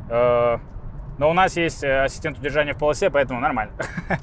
Э, 0.09 0.57
но 1.19 1.29
у 1.29 1.33
нас 1.33 1.55
есть 1.55 1.83
э, 1.83 2.03
ассистент 2.03 2.39
удержания 2.39 2.73
в 2.73 2.77
полосе, 2.77 3.09
поэтому 3.09 3.39
нормально. 3.39 3.73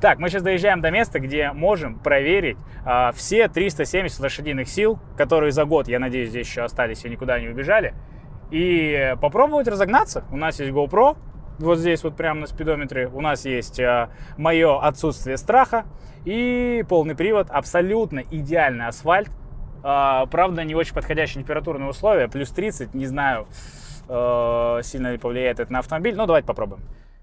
Так, 0.00 0.18
мы 0.18 0.28
сейчас 0.28 0.42
доезжаем 0.42 0.80
до 0.80 0.90
места, 0.90 1.18
где 1.18 1.52
можем 1.52 1.98
проверить 1.98 2.58
а, 2.84 3.12
все 3.12 3.48
370 3.48 4.20
лошадиных 4.20 4.68
сил, 4.68 4.98
которые 5.16 5.50
за 5.50 5.64
год, 5.64 5.88
я 5.88 5.98
надеюсь, 5.98 6.28
здесь 6.28 6.46
еще 6.46 6.62
остались 6.62 7.04
и 7.04 7.08
никуда 7.08 7.40
не 7.40 7.48
убежали 7.48 7.94
и 8.50 9.16
попробовать 9.20 9.68
разогнаться. 9.68 10.24
У 10.30 10.36
нас 10.36 10.60
есть 10.60 10.72
GoPro, 10.72 11.16
вот 11.58 11.78
здесь 11.78 12.02
вот 12.02 12.16
прямо 12.16 12.40
на 12.40 12.46
спидометре. 12.46 13.08
У 13.08 13.20
нас 13.20 13.44
есть 13.44 13.78
а, 13.80 14.10
мое 14.36 14.80
отсутствие 14.80 15.36
страха 15.36 15.84
и 16.24 16.84
полный 16.88 17.14
привод, 17.14 17.48
абсолютно 17.50 18.20
идеальный 18.30 18.86
асфальт. 18.86 19.30
А, 19.82 20.26
правда, 20.26 20.64
не 20.64 20.74
очень 20.74 20.94
подходящие 20.94 21.42
температурные 21.42 21.88
условия, 21.88 22.28
плюс 22.28 22.50
30, 22.50 22.94
не 22.94 23.06
знаю, 23.06 23.46
а, 24.08 24.80
сильно 24.82 25.12
ли 25.12 25.18
повлияет 25.18 25.60
это 25.60 25.72
на 25.72 25.80
автомобиль, 25.80 26.16
но 26.16 26.26
давайте 26.26 26.46
попробуем. 26.46 26.82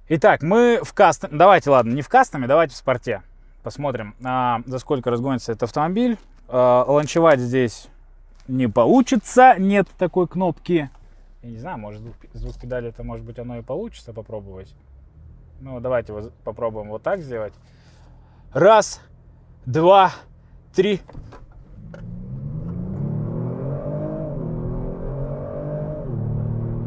Итак, 0.09 0.43
мы 0.43 0.79
в 0.83 0.93
кастоме, 0.93 1.37
давайте, 1.37 1.69
ладно, 1.69 1.93
не 1.93 2.01
в 2.01 2.09
кастоме, 2.09 2.47
давайте 2.47 2.73
в 2.73 2.77
спорте. 2.77 3.21
Посмотрим, 3.63 4.15
а, 4.23 4.61
за 4.65 4.79
сколько 4.79 5.11
разгонится 5.11 5.51
этот 5.51 5.63
автомобиль. 5.63 6.17
А, 6.47 6.83
ланчевать 6.87 7.39
здесь 7.39 7.87
не 8.47 8.67
получится, 8.67 9.55
нет 9.57 9.87
такой 9.97 10.27
кнопки. 10.27 10.89
Я 11.43 11.49
не 11.49 11.57
знаю, 11.57 11.79
может 11.79 12.01
звук, 12.01 12.15
звук 12.33 12.59
педали, 12.59 12.89
это 12.89 13.03
может 13.03 13.25
быть 13.25 13.39
оно 13.39 13.57
и 13.57 13.63
получится 13.63 14.13
попробовать. 14.13 14.75
Ну, 15.59 15.79
давайте 15.79 16.13
попробуем 16.43 16.89
вот 16.89 17.01
так 17.01 17.21
сделать. 17.21 17.53
Раз, 18.53 19.01
два, 19.65 20.11
три. 20.75 21.01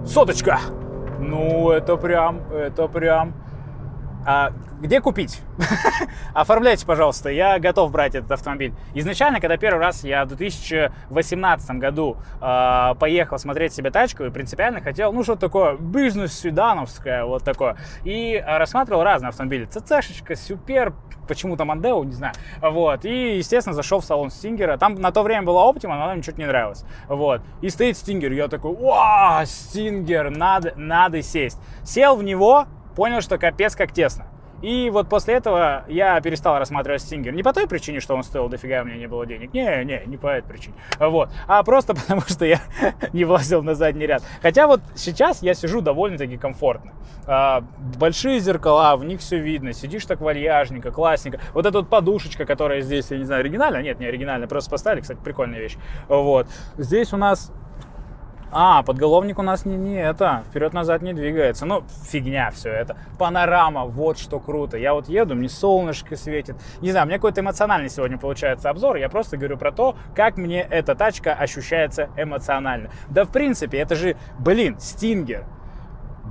Соточка! 0.06 0.60
Ну, 1.18 1.70
это 1.70 1.96
прям, 1.96 2.38
это 2.52 2.86
прям 2.86 3.34
а 4.26 4.52
где 4.80 5.00
купить? 5.00 5.40
Оформляйте, 6.34 6.84
пожалуйста, 6.86 7.28
я 7.30 7.58
готов 7.58 7.90
брать 7.90 8.14
этот 8.14 8.32
автомобиль. 8.32 8.72
Изначально, 8.94 9.40
когда 9.40 9.56
первый 9.56 9.80
раз 9.80 10.04
я 10.04 10.24
в 10.24 10.28
2018 10.28 11.70
году 11.72 12.16
э, 12.40 12.94
поехал 12.98 13.38
смотреть 13.38 13.72
себе 13.72 13.90
тачку 13.90 14.24
и 14.24 14.30
принципиально 14.30 14.80
хотел, 14.80 15.12
ну, 15.12 15.22
что 15.22 15.36
такое, 15.36 15.76
бизнес-седановское, 15.76 17.24
вот 17.24 17.44
такое. 17.44 17.76
И 18.04 18.42
рассматривал 18.46 19.02
разные 19.02 19.28
автомобили. 19.28 19.66
ЦЦшечка, 19.66 20.36
Супер, 20.36 20.92
почему-то 21.28 21.64
Мандео, 21.64 22.02
не 22.04 22.12
знаю. 22.12 22.34
Вот. 22.60 23.04
И, 23.04 23.38
естественно, 23.38 23.74
зашел 23.74 24.00
в 24.00 24.04
салон 24.04 24.30
Стингера. 24.30 24.76
Там 24.76 24.94
на 24.94 25.12
то 25.12 25.22
время 25.22 25.44
была 25.44 25.70
Optima, 25.70 25.96
но 25.96 26.04
она 26.04 26.14
мне 26.14 26.22
чуть 26.22 26.38
не 26.38 26.46
нравилась. 26.46 26.84
Вот. 27.08 27.42
И 27.62 27.68
стоит 27.68 27.96
Стингер. 27.96 28.32
Я 28.32 28.48
такой, 28.48 28.74
вау, 28.74 29.44
Стингер, 29.46 30.30
надо, 30.30 30.72
надо 30.76 31.22
сесть. 31.22 31.58
Сел 31.84 32.16
в 32.16 32.22
него, 32.22 32.66
понял, 32.94 33.20
что 33.20 33.38
капец 33.38 33.76
как 33.76 33.92
тесно. 33.92 34.26
И 34.64 34.88
вот 34.88 35.10
после 35.10 35.34
этого 35.34 35.84
я 35.88 36.18
перестал 36.22 36.58
рассматривать 36.58 37.02
Стингер. 37.02 37.34
Не 37.34 37.42
по 37.42 37.52
той 37.52 37.68
причине, 37.68 38.00
что 38.00 38.14
он 38.14 38.22
стоил 38.22 38.48
дофига, 38.48 38.80
у 38.80 38.86
меня 38.86 38.96
не 38.96 39.06
было 39.06 39.26
денег. 39.26 39.52
Не, 39.52 39.84
не, 39.84 40.02
не 40.06 40.16
по 40.16 40.28
этой 40.28 40.48
причине. 40.48 40.74
Вот. 40.98 41.28
А 41.46 41.62
просто 41.62 41.94
потому, 41.94 42.22
что 42.22 42.46
я 42.46 42.60
не 43.12 43.26
влазил 43.26 43.62
на 43.62 43.74
задний 43.74 44.06
ряд. 44.06 44.22
Хотя 44.40 44.66
вот 44.66 44.80
сейчас 44.94 45.42
я 45.42 45.52
сижу 45.52 45.82
довольно-таки 45.82 46.38
комфортно. 46.38 46.94
А, 47.26 47.62
большие 47.98 48.38
зеркала, 48.38 48.96
в 48.96 49.04
них 49.04 49.20
все 49.20 49.38
видно. 49.38 49.74
Сидишь 49.74 50.06
так 50.06 50.22
вальяжненько, 50.22 50.90
классненько. 50.90 51.40
Вот 51.52 51.66
эта 51.66 51.80
вот 51.80 51.90
подушечка, 51.90 52.46
которая 52.46 52.80
здесь, 52.80 53.10
я 53.10 53.18
не 53.18 53.24
знаю, 53.24 53.40
оригинальная? 53.40 53.82
Нет, 53.82 54.00
не 54.00 54.06
оригинальная, 54.06 54.48
просто 54.48 54.70
поставили. 54.70 55.02
Кстати, 55.02 55.18
прикольная 55.22 55.60
вещь. 55.60 55.76
Вот. 56.08 56.46
Здесь 56.78 57.12
у 57.12 57.18
нас 57.18 57.52
а, 58.56 58.84
подголовник 58.84 59.40
у 59.40 59.42
нас 59.42 59.66
не, 59.66 59.76
не 59.76 60.00
это, 60.00 60.44
вперед-назад 60.50 61.02
не 61.02 61.12
двигается. 61.12 61.66
Ну, 61.66 61.82
фигня 62.08 62.52
все 62.52 62.70
это. 62.70 62.96
Панорама, 63.18 63.84
вот 63.84 64.16
что 64.16 64.38
круто. 64.38 64.76
Я 64.76 64.94
вот 64.94 65.08
еду, 65.08 65.34
мне 65.34 65.48
солнышко 65.48 66.16
светит. 66.16 66.54
Не 66.80 66.92
знаю, 66.92 67.06
меня 67.06 67.16
какой-то 67.16 67.40
эмоциональный 67.40 67.90
сегодня 67.90 68.16
получается 68.16 68.70
обзор. 68.70 68.96
Я 68.96 69.08
просто 69.08 69.36
говорю 69.36 69.58
про 69.58 69.72
то, 69.72 69.96
как 70.14 70.36
мне 70.36 70.62
эта 70.62 70.94
тачка 70.94 71.34
ощущается 71.34 72.10
эмоционально. 72.16 72.90
Да, 73.08 73.24
в 73.24 73.30
принципе, 73.30 73.78
это 73.78 73.96
же, 73.96 74.16
блин, 74.38 74.78
Стингер. 74.78 75.44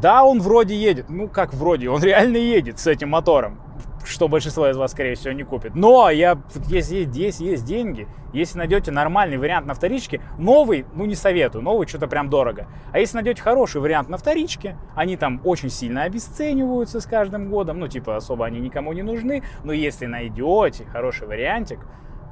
Да, 0.01 0.24
он 0.24 0.39
вроде 0.39 0.75
едет. 0.75 1.10
Ну, 1.10 1.27
как 1.27 1.53
вроде, 1.53 1.89
он 1.89 2.01
реально 2.01 2.38
едет 2.38 2.80
с 2.80 2.88
этим 2.88 3.10
мотором 3.10 3.62
что 4.05 4.27
большинство 4.27 4.69
из 4.69 4.77
вас, 4.77 4.91
скорее 4.91 5.15
всего, 5.15 5.33
не 5.33 5.43
купит. 5.43 5.75
Но 5.75 6.10
я, 6.10 6.38
если 6.67 7.03
здесь 7.03 7.39
есть 7.39 7.65
деньги, 7.65 8.07
если 8.33 8.57
найдете 8.57 8.91
нормальный 8.91 9.38
вариант 9.38 9.67
на 9.67 9.74
вторичке, 9.74 10.22
новый, 10.38 10.86
ну 10.93 11.05
не 11.05 11.15
советую, 11.15 11.63
новый 11.63 11.88
что-то 11.88 12.07
прям 12.07 12.29
дорого. 12.29 12.67
А 12.91 13.00
если 13.00 13.15
найдете 13.15 13.41
хороший 13.41 13.81
вариант 13.81 14.10
на 14.10 14.17
вторичке, 14.17 14.77
они 14.95 15.17
там 15.17 15.41
очень 15.43 15.69
сильно 15.69 16.03
обесцениваются 16.03 17.00
с 17.00 17.05
каждым 17.05 17.50
годом, 17.50 17.79
ну 17.79 17.88
типа 17.88 18.15
особо 18.15 18.45
они 18.45 18.60
никому 18.60 18.93
не 18.93 19.03
нужны, 19.03 19.43
но 19.63 19.74
если 19.74 20.05
найдете 20.05 20.86
хороший 20.86 21.27
вариантик, 21.27 21.79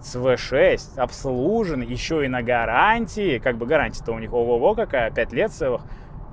с 0.01 0.15
V6, 0.15 0.99
обслуженный, 0.99 1.85
еще 1.85 2.25
и 2.25 2.27
на 2.27 2.41
гарантии, 2.41 3.37
как 3.37 3.57
бы 3.57 3.65
гарантия-то 3.65 4.11
у 4.11 4.19
них 4.19 4.33
ого-го 4.33 4.73
какая, 4.73 5.11
5 5.11 5.33
лет 5.33 5.51
целых, 5.51 5.81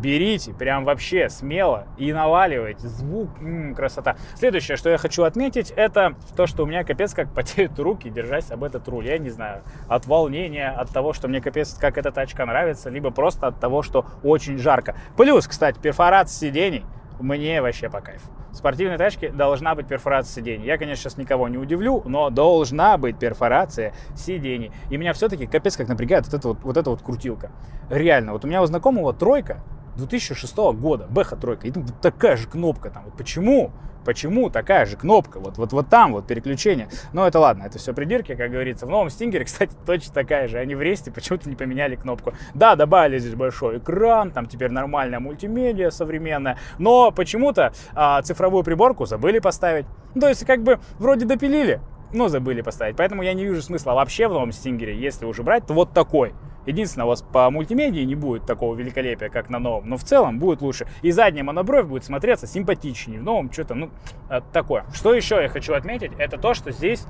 берите, 0.00 0.52
прям 0.52 0.84
вообще 0.84 1.28
смело 1.28 1.86
и 1.96 2.12
наваливайте. 2.12 2.88
Звук, 2.88 3.30
м-м, 3.40 3.74
красота. 3.74 4.16
Следующее, 4.34 4.76
что 4.76 4.90
я 4.90 4.98
хочу 4.98 5.24
отметить, 5.24 5.70
это 5.70 6.14
то, 6.36 6.46
что 6.46 6.64
у 6.64 6.66
меня 6.66 6.84
капец 6.84 7.14
как 7.14 7.32
потеют 7.32 7.78
руки, 7.78 8.08
держась 8.10 8.50
об 8.50 8.64
этот 8.64 8.86
руль. 8.88 9.06
Я 9.06 9.18
не 9.18 9.30
знаю, 9.30 9.62
от 9.88 10.06
волнения, 10.06 10.68
от 10.68 10.90
того, 10.90 11.12
что 11.12 11.28
мне 11.28 11.40
капец 11.40 11.74
как 11.74 11.98
эта 11.98 12.12
тачка 12.12 12.46
нравится, 12.46 12.90
либо 12.90 13.10
просто 13.10 13.48
от 13.48 13.60
того, 13.60 13.82
что 13.82 14.06
очень 14.22 14.58
жарко. 14.58 14.96
Плюс, 15.16 15.46
кстати, 15.46 15.78
перфорация 15.78 16.48
сидений 16.48 16.84
мне 17.20 17.60
вообще 17.60 17.90
по 17.90 18.00
кайфу. 18.00 18.28
Спортивной 18.52 18.96
тачке 18.96 19.30
должна 19.30 19.74
быть 19.74 19.86
перфорация 19.86 20.36
сидений. 20.36 20.66
Я, 20.66 20.78
конечно, 20.78 21.02
сейчас 21.02 21.18
никого 21.18 21.48
не 21.48 21.58
удивлю, 21.58 22.02
но 22.06 22.30
должна 22.30 22.96
быть 22.96 23.18
перфорация 23.18 23.92
сидений. 24.16 24.72
И 24.90 24.96
меня 24.96 25.12
все-таки 25.12 25.46
капец 25.46 25.76
как 25.76 25.88
напрягает 25.88 26.24
вот 26.26 26.34
эта 26.34 26.48
вот, 26.48 26.58
вот 26.62 26.76
эта 26.76 26.90
вот 26.90 27.02
крутилка. 27.02 27.50
Реально, 27.90 28.32
вот 28.32 28.44
у 28.44 28.48
меня 28.48 28.62
у 28.62 28.66
знакомого 28.66 29.12
тройка 29.12 29.62
2006 29.98 30.56
года, 30.56 31.06
Бэха 31.10 31.36
тройка, 31.36 31.66
и 31.66 31.70
там 31.70 31.84
вот 31.84 32.00
такая 32.00 32.36
же 32.36 32.48
кнопка 32.48 32.90
там. 32.90 33.04
Вот 33.04 33.16
почему? 33.16 33.72
Почему 34.04 34.48
такая 34.48 34.86
же 34.86 34.96
кнопка? 34.96 35.38
Вот, 35.38 35.58
вот, 35.58 35.72
вот 35.72 35.88
там 35.90 36.12
вот 36.12 36.26
переключение. 36.26 36.88
Но 37.12 37.26
это 37.26 37.40
ладно, 37.40 37.64
это 37.64 37.78
все 37.78 37.92
придирки, 37.92 38.34
как 38.34 38.50
говорится. 38.50 38.86
В 38.86 38.88
новом 38.88 39.10
Стингере, 39.10 39.44
кстати, 39.44 39.74
точно 39.84 40.14
такая 40.14 40.48
же. 40.48 40.58
Они 40.58 40.74
в 40.74 40.80
ресте 40.80 41.10
почему-то 41.10 41.48
не 41.48 41.56
поменяли 41.56 41.96
кнопку. 41.96 42.32
Да, 42.54 42.74
добавили 42.74 43.18
здесь 43.18 43.34
большой 43.34 43.78
экран, 43.78 44.30
там 44.30 44.46
теперь 44.46 44.70
нормальная 44.70 45.20
мультимедиа 45.20 45.90
современная, 45.90 46.58
но 46.78 47.10
почему-то 47.10 47.72
а, 47.94 48.22
цифровую 48.22 48.64
приборку 48.64 49.04
забыли 49.04 49.40
поставить. 49.40 49.86
Ну, 50.14 50.22
то 50.22 50.28
есть, 50.28 50.46
как 50.46 50.62
бы, 50.62 50.78
вроде 50.98 51.26
допилили, 51.26 51.80
но 52.12 52.28
забыли 52.28 52.62
поставить. 52.62 52.96
Поэтому 52.96 53.22
я 53.22 53.34
не 53.34 53.44
вижу 53.44 53.60
смысла 53.60 53.92
вообще 53.92 54.28
в 54.28 54.32
новом 54.32 54.52
Стингере, 54.52 54.98
если 54.98 55.26
уже 55.26 55.42
брать, 55.42 55.66
то 55.66 55.74
вот 55.74 55.92
такой. 55.92 56.32
Единственное, 56.68 57.06
у 57.06 57.08
вас 57.08 57.22
по 57.22 57.50
мультимедии 57.50 58.02
не 58.02 58.14
будет 58.14 58.44
такого 58.44 58.74
великолепия, 58.74 59.30
как 59.30 59.48
на 59.48 59.58
новом, 59.58 59.88
но 59.88 59.96
в 59.96 60.04
целом 60.04 60.38
будет 60.38 60.60
лучше. 60.60 60.86
И 61.00 61.10
задняя 61.12 61.42
монобровь 61.42 61.86
будет 61.86 62.04
смотреться 62.04 62.46
симпатичнее. 62.46 63.20
В 63.20 63.22
новом 63.22 63.50
что-то, 63.50 63.74
ну, 63.74 63.88
э, 64.28 64.42
такое. 64.52 64.84
Что 64.92 65.14
еще 65.14 65.40
я 65.40 65.48
хочу 65.48 65.72
отметить, 65.72 66.12
это 66.18 66.36
то, 66.36 66.52
что 66.52 66.70
здесь 66.70 67.06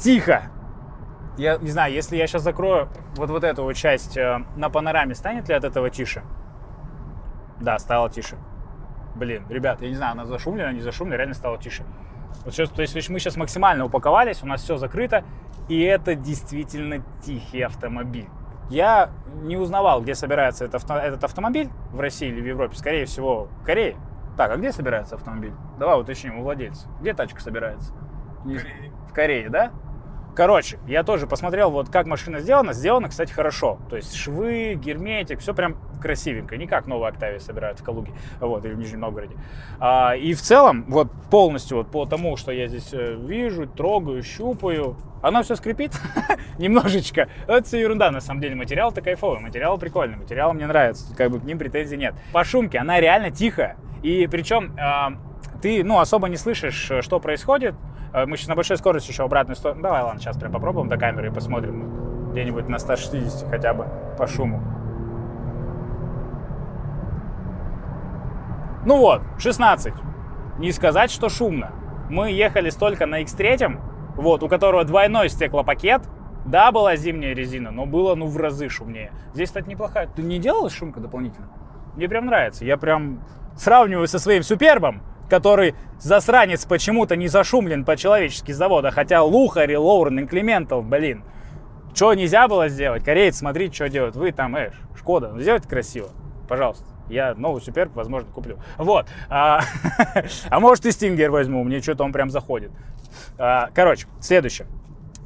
тихо. 0.00 0.50
Я 1.38 1.58
не 1.58 1.70
знаю, 1.70 1.94
если 1.94 2.16
я 2.16 2.26
сейчас 2.26 2.42
закрою 2.42 2.88
вот, 3.14 3.30
вот 3.30 3.44
эту 3.44 3.62
вот 3.62 3.74
часть 3.74 4.16
э, 4.16 4.44
на 4.56 4.68
панораме, 4.68 5.14
станет 5.14 5.48
ли 5.48 5.54
от 5.54 5.62
этого 5.62 5.88
тише? 5.88 6.24
Да, 7.60 7.78
стало 7.78 8.10
тише. 8.10 8.36
Блин, 9.14 9.44
ребят, 9.48 9.80
я 9.80 9.88
не 9.88 9.94
знаю, 9.94 10.12
она 10.12 10.24
зашумлена, 10.24 10.72
не 10.72 10.80
зашумлена, 10.80 11.18
реально 11.18 11.34
стало 11.34 11.56
тише. 11.56 11.84
Вот 12.44 12.52
сейчас, 12.52 12.70
то 12.70 12.82
есть 12.82 13.10
мы 13.10 13.20
сейчас 13.20 13.36
максимально 13.36 13.84
упаковались, 13.84 14.42
у 14.42 14.46
нас 14.46 14.60
все 14.60 14.76
закрыто, 14.76 15.22
и 15.68 15.80
это 15.82 16.16
действительно 16.16 17.04
тихий 17.24 17.62
автомобиль. 17.62 18.26
Я 18.70 19.10
не 19.42 19.56
узнавал, 19.56 20.02
где 20.02 20.14
собирается 20.14 20.64
этот, 20.64 20.76
авто, 20.76 20.94
этот 20.94 21.22
автомобиль 21.24 21.70
в 21.92 22.00
России 22.00 22.28
или 22.28 22.40
в 22.40 22.46
Европе. 22.46 22.76
Скорее 22.76 23.06
всего, 23.06 23.48
в 23.60 23.64
Корее. 23.64 23.96
Так, 24.36 24.50
а 24.50 24.56
где 24.56 24.72
собирается 24.72 25.14
автомобиль? 25.14 25.52
Давай 25.78 26.00
уточним 26.00 26.40
у 26.40 26.42
владельца. 26.42 26.88
Где 27.00 27.14
тачка 27.14 27.40
собирается? 27.40 27.92
В 28.44 28.44
Корее. 28.44 28.92
В 29.08 29.12
Корее, 29.12 29.48
да? 29.48 29.70
Короче, 30.36 30.78
я 30.86 31.02
тоже 31.02 31.26
посмотрел, 31.26 31.70
вот 31.70 31.88
как 31.88 32.06
машина 32.06 32.40
сделана. 32.40 32.74
Сделана, 32.74 33.08
кстати, 33.08 33.32
хорошо. 33.32 33.78
То 33.88 33.96
есть 33.96 34.14
швы, 34.14 34.74
герметик, 34.74 35.40
все 35.40 35.54
прям 35.54 35.78
красивенько. 36.02 36.58
Не 36.58 36.66
как 36.66 36.86
новую 36.86 37.08
Октавию 37.08 37.40
собирают 37.40 37.80
в 37.80 37.82
Калуге, 37.82 38.12
вот, 38.38 38.62
или 38.66 38.74
в 38.74 38.78
Нижнем 38.78 39.00
Новгороде. 39.00 39.34
А, 39.80 40.14
и 40.14 40.34
в 40.34 40.42
целом, 40.42 40.84
вот 40.88 41.10
полностью 41.30 41.78
вот 41.78 41.90
по 41.90 42.04
тому, 42.04 42.36
что 42.36 42.52
я 42.52 42.68
здесь 42.68 42.90
э, 42.92 43.16
вижу, 43.18 43.66
трогаю, 43.66 44.22
щупаю, 44.22 44.98
оно 45.22 45.42
все 45.42 45.56
скрипит 45.56 45.98
немножечко. 46.58 47.30
Это 47.46 47.64
все 47.64 47.80
ерунда, 47.80 48.10
на 48.10 48.20
самом 48.20 48.42
деле. 48.42 48.56
Материал-то 48.56 49.00
кайфовый, 49.00 49.40
материал 49.40 49.78
прикольный, 49.78 50.18
материал 50.18 50.52
мне 50.52 50.66
нравится. 50.66 51.16
Как 51.16 51.30
бы 51.30 51.40
к 51.40 51.44
ним 51.44 51.58
претензий 51.58 51.96
нет. 51.96 52.14
По 52.34 52.44
шумке 52.44 52.76
она 52.76 53.00
реально 53.00 53.30
тихая. 53.30 53.78
И 54.02 54.28
причем 54.30 54.76
э, 54.76 55.16
ты, 55.56 55.82
ну, 55.84 55.98
особо 55.98 56.28
не 56.28 56.36
слышишь, 56.36 56.92
что 57.00 57.20
происходит. 57.20 57.74
Э, 58.12 58.26
мы 58.26 58.36
сейчас 58.36 58.48
на 58.48 58.54
большой 58.54 58.76
скорости 58.76 59.10
еще 59.10 59.24
обратную 59.24 59.56
сторону. 59.56 59.82
Давай, 59.82 60.02
ладно, 60.02 60.20
сейчас 60.20 60.36
прям 60.36 60.52
попробуем 60.52 60.88
до 60.88 60.96
камеры 60.96 61.28
и 61.28 61.30
посмотрим 61.30 62.30
где-нибудь 62.32 62.68
на 62.68 62.78
160 62.78 63.48
хотя 63.48 63.74
бы 63.74 63.86
по 64.18 64.26
шуму. 64.26 64.60
Ну 68.84 68.98
вот, 68.98 69.22
16. 69.38 69.92
Не 70.58 70.70
сказать, 70.72 71.10
что 71.10 71.28
шумно. 71.28 71.72
Мы 72.08 72.30
ехали 72.30 72.70
столько 72.70 73.06
на 73.06 73.22
X3, 73.22 73.80
вот, 74.16 74.42
у 74.42 74.48
которого 74.48 74.84
двойной 74.84 75.28
стеклопакет. 75.28 76.02
Да, 76.44 76.70
была 76.70 76.94
зимняя 76.94 77.34
резина, 77.34 77.72
но 77.72 77.86
было, 77.86 78.14
ну, 78.14 78.28
в 78.28 78.36
разы 78.36 78.68
шумнее. 78.68 79.10
Здесь, 79.34 79.48
кстати, 79.48 79.68
неплохая. 79.68 80.06
Ты 80.06 80.22
не 80.22 80.38
делала 80.38 80.70
шумка 80.70 81.00
дополнительно? 81.00 81.48
Мне 81.96 82.08
прям 82.08 82.26
нравится. 82.26 82.64
Я 82.64 82.76
прям 82.76 83.24
сравниваю 83.56 84.06
со 84.06 84.20
своим 84.20 84.44
супербом, 84.44 85.02
который 85.28 85.74
засранец 85.98 86.64
почему-то 86.64 87.16
не 87.16 87.28
зашумлен 87.28 87.84
по-человечески 87.84 88.52
с 88.52 88.56
завода, 88.56 88.90
хотя 88.90 89.22
Лухари, 89.22 89.76
Лоурен, 89.76 90.20
Инклементов, 90.20 90.84
блин. 90.84 91.24
Что 91.94 92.12
нельзя 92.12 92.46
было 92.46 92.68
сделать? 92.68 93.04
Кореец, 93.04 93.38
смотрите, 93.38 93.74
что 93.74 93.88
делают. 93.88 94.16
Вы 94.16 94.32
там, 94.32 94.54
эш, 94.56 94.74
Шкода, 94.96 95.28
ну, 95.32 95.40
сделайте 95.40 95.68
красиво, 95.68 96.10
пожалуйста. 96.48 96.84
Я 97.08 97.34
новый 97.34 97.62
суперб, 97.62 97.94
возможно, 97.94 98.28
куплю. 98.30 98.58
Вот. 98.76 99.06
А, 99.28 99.60
а 100.50 100.60
может 100.60 100.84
и 100.86 100.90
Стингер 100.90 101.30
возьму, 101.30 101.62
мне 101.62 101.80
что-то 101.80 102.04
он 102.04 102.12
прям 102.12 102.30
заходит. 102.30 102.72
А, 103.38 103.70
короче, 103.72 104.08
следующее. 104.20 104.66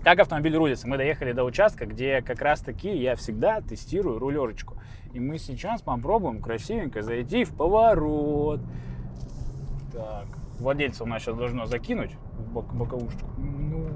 Как 0.03 0.19
автомобиль 0.19 0.57
рулится? 0.57 0.89
Мы 0.89 0.97
доехали 0.97 1.33
до 1.33 1.45
участка, 1.45 1.87
где 1.87 2.23
как 2.23 2.41
раз 2.41 2.61
таки 2.61 2.95
я 2.95 3.17
всегда 3.17 3.61
тестирую 3.61 4.19
рулежечку. 4.19 4.77
И 5.13 5.21
мы 5.21 5.39
сейчас 5.39 5.83
попробуем 5.83 6.41
красивенько 6.41 7.03
зайти 7.03 7.45
в 7.45 7.55
поворот. 7.55 8.61
Так, 9.93 10.27
владельца 10.59 11.05
у 11.05 11.07
нас 11.07 11.23
сейчас 11.23 11.37
должно 11.37 11.67
закинуть 11.67 12.13
в 12.39 12.53
бок, 12.53 12.73
боковушечку. 12.73 13.27
Ну, 13.39 13.89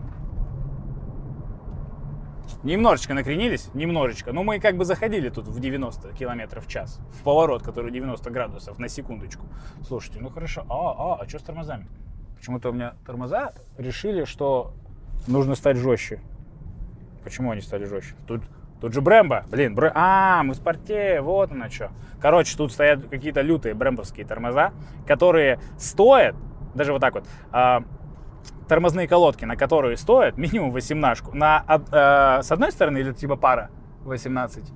немножечко 2.64 3.14
накренились, 3.14 3.70
немножечко. 3.74 4.32
Но 4.32 4.42
мы 4.42 4.58
как 4.58 4.76
бы 4.76 4.84
заходили 4.84 5.28
тут 5.28 5.46
в 5.46 5.60
90 5.60 6.12
километров 6.12 6.66
в 6.66 6.68
час. 6.68 7.00
В 7.12 7.22
поворот, 7.22 7.62
который 7.62 7.92
90 7.92 8.30
градусов 8.30 8.78
на 8.78 8.88
секундочку. 8.88 9.46
Слушайте, 9.82 10.20
ну 10.20 10.30
хорошо. 10.30 10.64
А, 10.68 11.14
а, 11.14 11.22
а 11.22 11.28
что 11.28 11.38
с 11.38 11.42
тормозами? 11.42 11.86
Почему-то 12.36 12.70
у 12.70 12.72
меня 12.72 12.94
тормоза 13.06 13.54
решили, 13.78 14.24
что 14.24 14.74
нужно 15.26 15.54
стать 15.54 15.76
жестче. 15.76 16.20
Почему 17.22 17.50
они 17.52 17.60
стали 17.60 17.84
жестче? 17.84 18.14
Тут 18.26 18.42
Тут 18.84 18.92
же 18.92 19.00
Брэмбо, 19.00 19.46
блин, 19.50 19.74
Брэ... 19.74 19.92
а, 19.94 20.42
мы 20.42 20.54
спорте, 20.54 21.22
вот 21.22 21.50
оно 21.50 21.70
что. 21.70 21.90
Короче, 22.20 22.54
тут 22.54 22.70
стоят 22.70 23.08
какие-то 23.08 23.40
лютые 23.40 23.74
брэмбовские 23.74 24.26
тормоза, 24.26 24.74
которые 25.06 25.58
стоят, 25.78 26.36
даже 26.74 26.92
вот 26.92 27.00
так 27.00 27.14
вот, 27.14 27.24
э, 27.54 27.78
тормозные 28.68 29.08
колодки, 29.08 29.46
на 29.46 29.56
которые 29.56 29.96
стоят 29.96 30.36
минимум 30.36 30.70
18. 30.70 31.32
На, 31.32 31.64
э, 31.66 32.42
с 32.42 32.52
одной 32.52 32.72
стороны 32.72 32.98
или 32.98 33.12
типа 33.14 33.36
пара 33.36 33.70
18? 34.04 34.70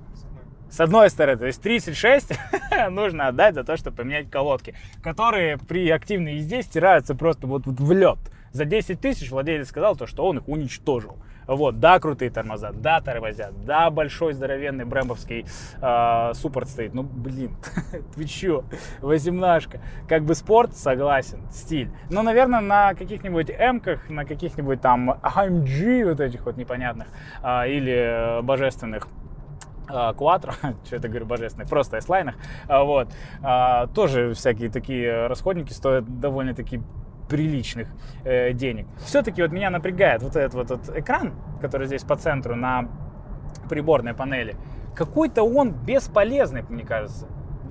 С 0.71 0.79
одной 0.79 1.11
стороны, 1.11 1.37
то 1.37 1.45
есть 1.45 1.61
36 1.61 2.31
нужно 2.89 3.27
отдать 3.27 3.53
за 3.53 3.63
то, 3.63 3.77
чтобы 3.77 3.97
поменять 3.97 4.31
колодки, 4.31 4.73
которые 5.03 5.59
при 5.59 5.87
активной 5.91 6.37
езде 6.37 6.63
стираются 6.63 7.13
просто 7.13 7.45
вот, 7.45 7.67
вот 7.67 7.79
в 7.79 7.91
лед. 7.91 8.17
За 8.51 8.65
10 8.65 8.99
тысяч 8.99 9.31
владелец 9.31 9.69
сказал 9.69 9.95
то, 9.95 10.07
что 10.07 10.25
он 10.25 10.37
их 10.37 10.47
уничтожил. 10.47 11.17
Вот, 11.49 11.79
да, 11.79 11.99
крутые 11.99 12.29
тормоза, 12.29 12.71
да, 12.71 13.01
тормозят, 13.01 13.65
да, 13.65 13.89
большой 13.89 14.33
здоровенный 14.33 14.85
брэмбовский 14.85 15.47
э, 15.81 16.33
суппорт 16.35 16.69
стоит. 16.69 16.93
Ну, 16.93 17.01
блин, 17.01 17.57
ты 18.15 18.25
чё, 18.25 18.65
восемнашка. 19.01 19.81
Как 20.07 20.25
бы 20.25 20.35
спорт, 20.35 20.77
согласен, 20.77 21.41
стиль. 21.51 21.89
Но, 22.11 22.21
наверное, 22.21 22.61
на 22.61 22.93
каких-нибудь 22.93 23.49
М-ках, 23.49 24.11
на 24.11 24.25
каких-нибудь 24.25 24.79
там 24.79 25.09
AMG 25.23 26.07
вот 26.07 26.19
этих 26.19 26.45
вот 26.45 26.55
непонятных 26.55 27.07
э, 27.41 27.69
или 27.71 28.43
божественных 28.43 29.07
Quattro, 29.87 30.53
что 30.85 30.95
это 30.95 31.07
говорю, 31.07 31.25
божественных, 31.25 31.67
просто 31.67 31.97
S-лайнах, 31.97 32.35
вот, 32.67 33.07
а, 33.41 33.87
тоже 33.87 34.35
всякие 34.35 34.69
такие 34.69 35.25
расходники 35.25 35.73
стоят 35.73 36.19
довольно-таки 36.19 36.81
приличных 37.29 37.87
э, 38.23 38.53
денег. 38.53 38.87
Все-таки 39.05 39.41
вот 39.41 39.51
меня 39.51 39.69
напрягает 39.69 40.21
вот 40.23 40.35
этот 40.35 40.53
вот, 40.53 40.69
вот 40.69 40.97
экран, 40.97 41.33
который 41.61 41.87
здесь 41.87 42.03
по 42.03 42.15
центру 42.15 42.55
на 42.55 42.89
приборной 43.69 44.13
панели. 44.13 44.55
Какой-то 44.95 45.43
он 45.43 45.71
бесполезный, 45.71 46.63
мне 46.67 46.83
кажется. 46.83 47.27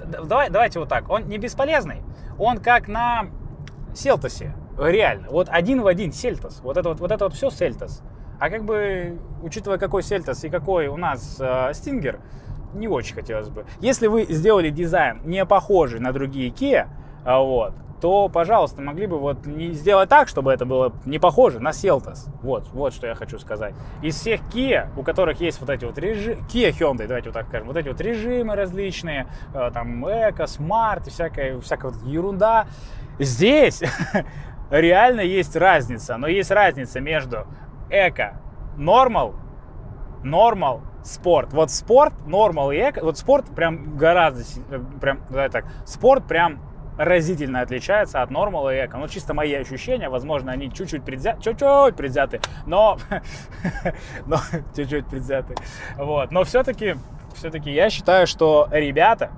Давай, 0.07 0.49
давайте 0.49 0.79
вот 0.79 0.89
так. 0.89 1.11
Он 1.11 1.29
не 1.29 1.39
бесполезный, 1.39 2.03
он 2.39 2.59
как 2.59 2.89
на 2.89 3.27
Селтосе. 3.95 4.55
Реально. 4.79 5.29
Вот 5.31 5.49
один 5.51 5.83
в 5.83 5.87
один 5.89 6.13
Сельтос. 6.13 6.61
Вот 6.63 6.77
это 6.77 6.91
вот, 6.91 7.01
вот 7.01 7.11
это 7.11 7.25
вот 7.25 7.35
все 7.35 7.51
Сельтос. 7.51 8.03
А 8.39 8.51
как 8.51 8.65
бы, 8.65 9.19
учитывая, 9.43 9.79
какой 9.79 10.05
Сельтос 10.05 10.45
и 10.45 10.49
какой 10.49 10.87
у 10.87 10.97
нас 10.97 11.39
э, 11.41 11.73
Стингер, 11.75 12.21
не 12.75 12.87
очень 12.87 13.17
хотелось 13.17 13.49
бы. 13.49 13.67
Если 13.81 14.07
вы 14.07 14.25
сделали 14.29 14.71
дизайн 14.71 15.21
не 15.25 15.45
похожий 15.45 15.99
на 15.99 16.13
другие 16.13 16.51
Kia, 16.51 16.87
а 17.25 17.41
вот, 17.41 17.75
то, 18.01 18.29
пожалуйста, 18.29 18.83
могли 18.83 19.07
бы 19.07 19.19
вот 19.19 19.47
не 19.47 19.73
сделать 19.73 20.09
так, 20.09 20.29
чтобы 20.29 20.53
это 20.53 20.65
было 20.65 20.93
не 21.05 21.19
похоже 21.19 21.61
на 21.61 21.71
Seltos. 21.71 22.29
Вот, 22.43 22.69
вот 22.73 22.93
что 22.95 23.07
я 23.07 23.15
хочу 23.15 23.39
сказать. 23.39 23.75
Из 24.03 24.15
всех 24.17 24.41
Kia, 24.53 24.89
у 24.97 25.03
которых 25.03 25.41
есть 25.41 25.61
вот 25.61 25.71
эти 25.71 25.85
вот 25.85 25.99
режимы, 25.99 26.41
Kia 26.53 26.71
Hyundai, 26.71 27.07
давайте 27.07 27.31
вот 27.31 27.35
так 27.35 27.49
скажем, 27.49 27.69
вот 27.69 27.77
эти 27.77 27.89
вот 27.89 28.01
режимы 28.01 28.55
различные, 28.55 29.27
э, 29.55 29.71
там 29.73 30.07
Эко, 30.07 30.45
Smart, 30.45 31.09
всякая, 31.09 31.59
всякая 31.61 31.93
вот 31.93 32.03
ерунда, 32.05 32.67
здесь 33.19 33.83
реально 34.71 35.21
есть 35.21 35.57
разница, 35.57 36.17
но 36.17 36.29
есть 36.29 36.51
разница 36.51 37.01
между 37.01 37.47
Эко, 37.91 38.41
Normal, 38.77 39.35
Normal, 40.23 40.83
спорт. 41.09 41.53
Вот 41.53 41.71
спорт, 41.71 42.13
нормал 42.27 42.71
и 42.71 42.77
эко, 42.77 43.01
вот 43.03 43.19
спорт 43.19 43.47
прям 43.55 43.97
гораздо, 43.97 44.43
э, 44.71 44.81
прям, 45.01 45.21
давай 45.29 45.49
так, 45.49 45.65
спорт 45.85 46.27
прям 46.27 46.61
разительно 46.99 47.61
отличается 47.61 48.21
от 48.21 48.31
Normal 48.31 48.75
и 48.75 48.85
Eco. 48.85 48.99
Ну, 48.99 49.09
чисто 49.09 49.33
мои 49.33 49.55
ощущения, 49.55 50.09
возможно, 50.09 50.53
они 50.53 50.71
чуть-чуть 50.71 51.05
предвзяты, 51.05 51.41
чуть-чуть 51.43 51.97
предвзяты, 51.97 52.41
но, 52.67 52.99
но 54.27 54.39
чуть-чуть 54.77 55.07
предвзяты. 55.07 55.55
Вот, 55.97 56.33
но 56.33 56.45
все-таки, 56.45 56.97
все-таки 57.35 57.71
я 57.71 57.89
считаю, 57.89 58.27
что 58.27 58.69
ребята 58.73 59.31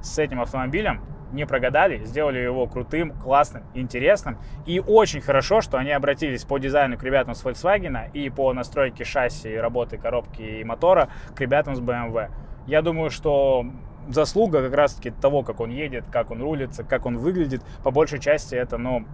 с 0.00 0.18
этим 0.18 0.40
автомобилем 0.40 1.02
не 1.32 1.44
прогадали, 1.44 2.04
сделали 2.04 2.38
его 2.38 2.66
крутым, 2.66 3.12
классным, 3.12 3.64
интересным. 3.74 4.38
И 4.64 4.80
очень 4.80 5.20
хорошо, 5.20 5.60
что 5.60 5.76
они 5.76 5.90
обратились 5.90 6.44
по 6.44 6.58
дизайну 6.58 6.96
к 6.96 7.02
ребятам 7.02 7.34
с 7.34 7.44
Volkswagen 7.44 8.10
и 8.12 8.30
по 8.30 8.52
настройке 8.52 9.04
шасси, 9.04 9.54
работы 9.56 9.98
коробки 9.98 10.40
и 10.40 10.64
мотора 10.64 11.10
к 11.34 11.40
ребятам 11.40 11.74
с 11.74 11.80
BMW. 11.80 12.30
Я 12.66 12.82
думаю, 12.82 13.10
что 13.10 13.66
заслуга 14.08 14.62
как 14.62 14.74
раз-таки 14.74 15.10
того, 15.10 15.42
как 15.42 15.60
он 15.60 15.70
едет, 15.70 16.04
как 16.10 16.30
он 16.30 16.42
рулится, 16.42 16.84
как 16.84 17.06
он 17.06 17.18
выглядит, 17.18 17.62
по 17.82 17.90
большей 17.90 18.18
части 18.18 18.54
это, 18.54 18.78
ну, 18.78 19.04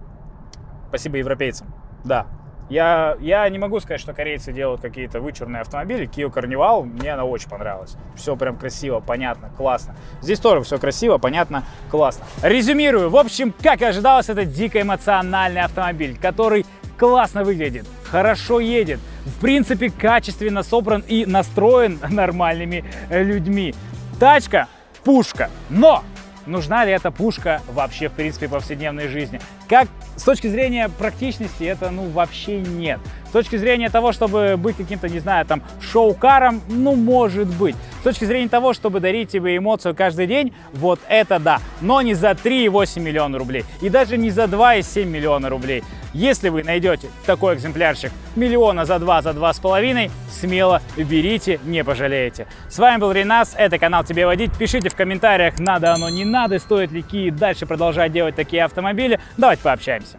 спасибо 0.88 1.16
европейцам. 1.18 1.68
Да, 2.04 2.26
я, 2.70 3.16
я 3.20 3.48
не 3.50 3.58
могу 3.58 3.78
сказать, 3.80 4.00
что 4.00 4.14
корейцы 4.14 4.52
делают 4.52 4.80
какие-то 4.80 5.20
вычурные 5.20 5.60
автомобили. 5.60 6.08
Kia 6.08 6.32
Carnival, 6.32 6.84
мне 6.84 7.12
она 7.12 7.24
очень 7.24 7.48
понравилась. 7.48 7.96
Все 8.16 8.36
прям 8.36 8.56
красиво, 8.56 9.00
понятно, 9.00 9.50
классно. 9.56 9.94
Здесь 10.22 10.40
тоже 10.40 10.62
все 10.62 10.78
красиво, 10.78 11.18
понятно, 11.18 11.64
классно. 11.90 12.24
Резюмирую. 12.42 13.10
В 13.10 13.16
общем, 13.16 13.52
как 13.62 13.82
и 13.82 13.84
ожидалось, 13.84 14.30
это 14.30 14.46
дико 14.46 14.80
эмоциональный 14.80 15.60
автомобиль, 15.60 16.16
который 16.18 16.64
классно 16.96 17.44
выглядит, 17.44 17.86
хорошо 18.10 18.60
едет, 18.60 19.00
в 19.26 19.40
принципе, 19.40 19.90
качественно 19.90 20.62
собран 20.62 21.02
и 21.06 21.26
настроен 21.26 21.98
нормальными 22.08 22.84
людьми. 23.10 23.74
Тачка 24.18 24.68
пушка. 25.04 25.50
Но 25.70 26.02
нужна 26.46 26.84
ли 26.84 26.92
эта 26.92 27.10
пушка 27.10 27.62
вообще, 27.68 28.08
в 28.08 28.12
принципе, 28.12 28.46
в 28.46 28.50
повседневной 28.50 29.08
жизни? 29.08 29.40
Как 29.68 29.88
с 30.16 30.22
точки 30.22 30.46
зрения 30.46 30.88
практичности 30.88 31.64
это, 31.64 31.90
ну, 31.90 32.08
вообще 32.10 32.60
нет. 32.60 33.00
С 33.28 33.32
точки 33.32 33.56
зрения 33.56 33.90
того, 33.90 34.12
чтобы 34.12 34.56
быть 34.56 34.76
каким-то, 34.76 35.08
не 35.08 35.18
знаю, 35.18 35.44
там, 35.44 35.62
шоу-каром, 35.80 36.60
ну, 36.68 36.94
может 36.94 37.48
быть. 37.48 37.74
С 38.00 38.04
точки 38.04 38.24
зрения 38.24 38.48
того, 38.48 38.72
чтобы 38.74 39.00
дарить 39.00 39.30
тебе 39.30 39.56
эмоцию 39.56 39.94
каждый 39.94 40.26
день, 40.26 40.54
вот 40.72 41.00
это 41.08 41.38
да. 41.38 41.60
Но 41.80 42.00
не 42.02 42.14
за 42.14 42.30
3,8 42.30 43.00
миллиона 43.00 43.38
рублей. 43.38 43.64
И 43.80 43.88
даже 43.88 44.16
не 44.16 44.30
за 44.30 44.44
2,7 44.44 45.04
миллиона 45.04 45.48
рублей. 45.48 45.82
Если 46.14 46.48
вы 46.48 46.62
найдете 46.62 47.08
такой 47.26 47.56
экземплярчик 47.56 48.12
миллиона 48.36 48.84
за 48.84 48.98
два, 49.00 49.20
за 49.20 49.32
два 49.32 49.52
с 49.52 49.58
половиной, 49.58 50.10
смело 50.30 50.80
берите, 50.96 51.58
не 51.64 51.82
пожалеете. 51.82 52.46
С 52.70 52.78
вами 52.78 53.00
был 53.00 53.12
Ренас, 53.12 53.54
это 53.58 53.78
канал 53.78 54.04
Тебе 54.04 54.24
Водить. 54.24 54.56
Пишите 54.56 54.88
в 54.88 54.94
комментариях, 54.94 55.58
надо 55.58 55.92
оно, 55.92 56.08
не 56.08 56.24
надо, 56.24 56.58
стоит 56.60 56.92
ли 56.92 57.02
Ки 57.02 57.30
дальше 57.30 57.66
продолжать 57.66 58.12
делать 58.12 58.36
такие 58.36 58.64
автомобили. 58.64 59.18
Давайте 59.36 59.62
пообщаемся. 59.62 60.18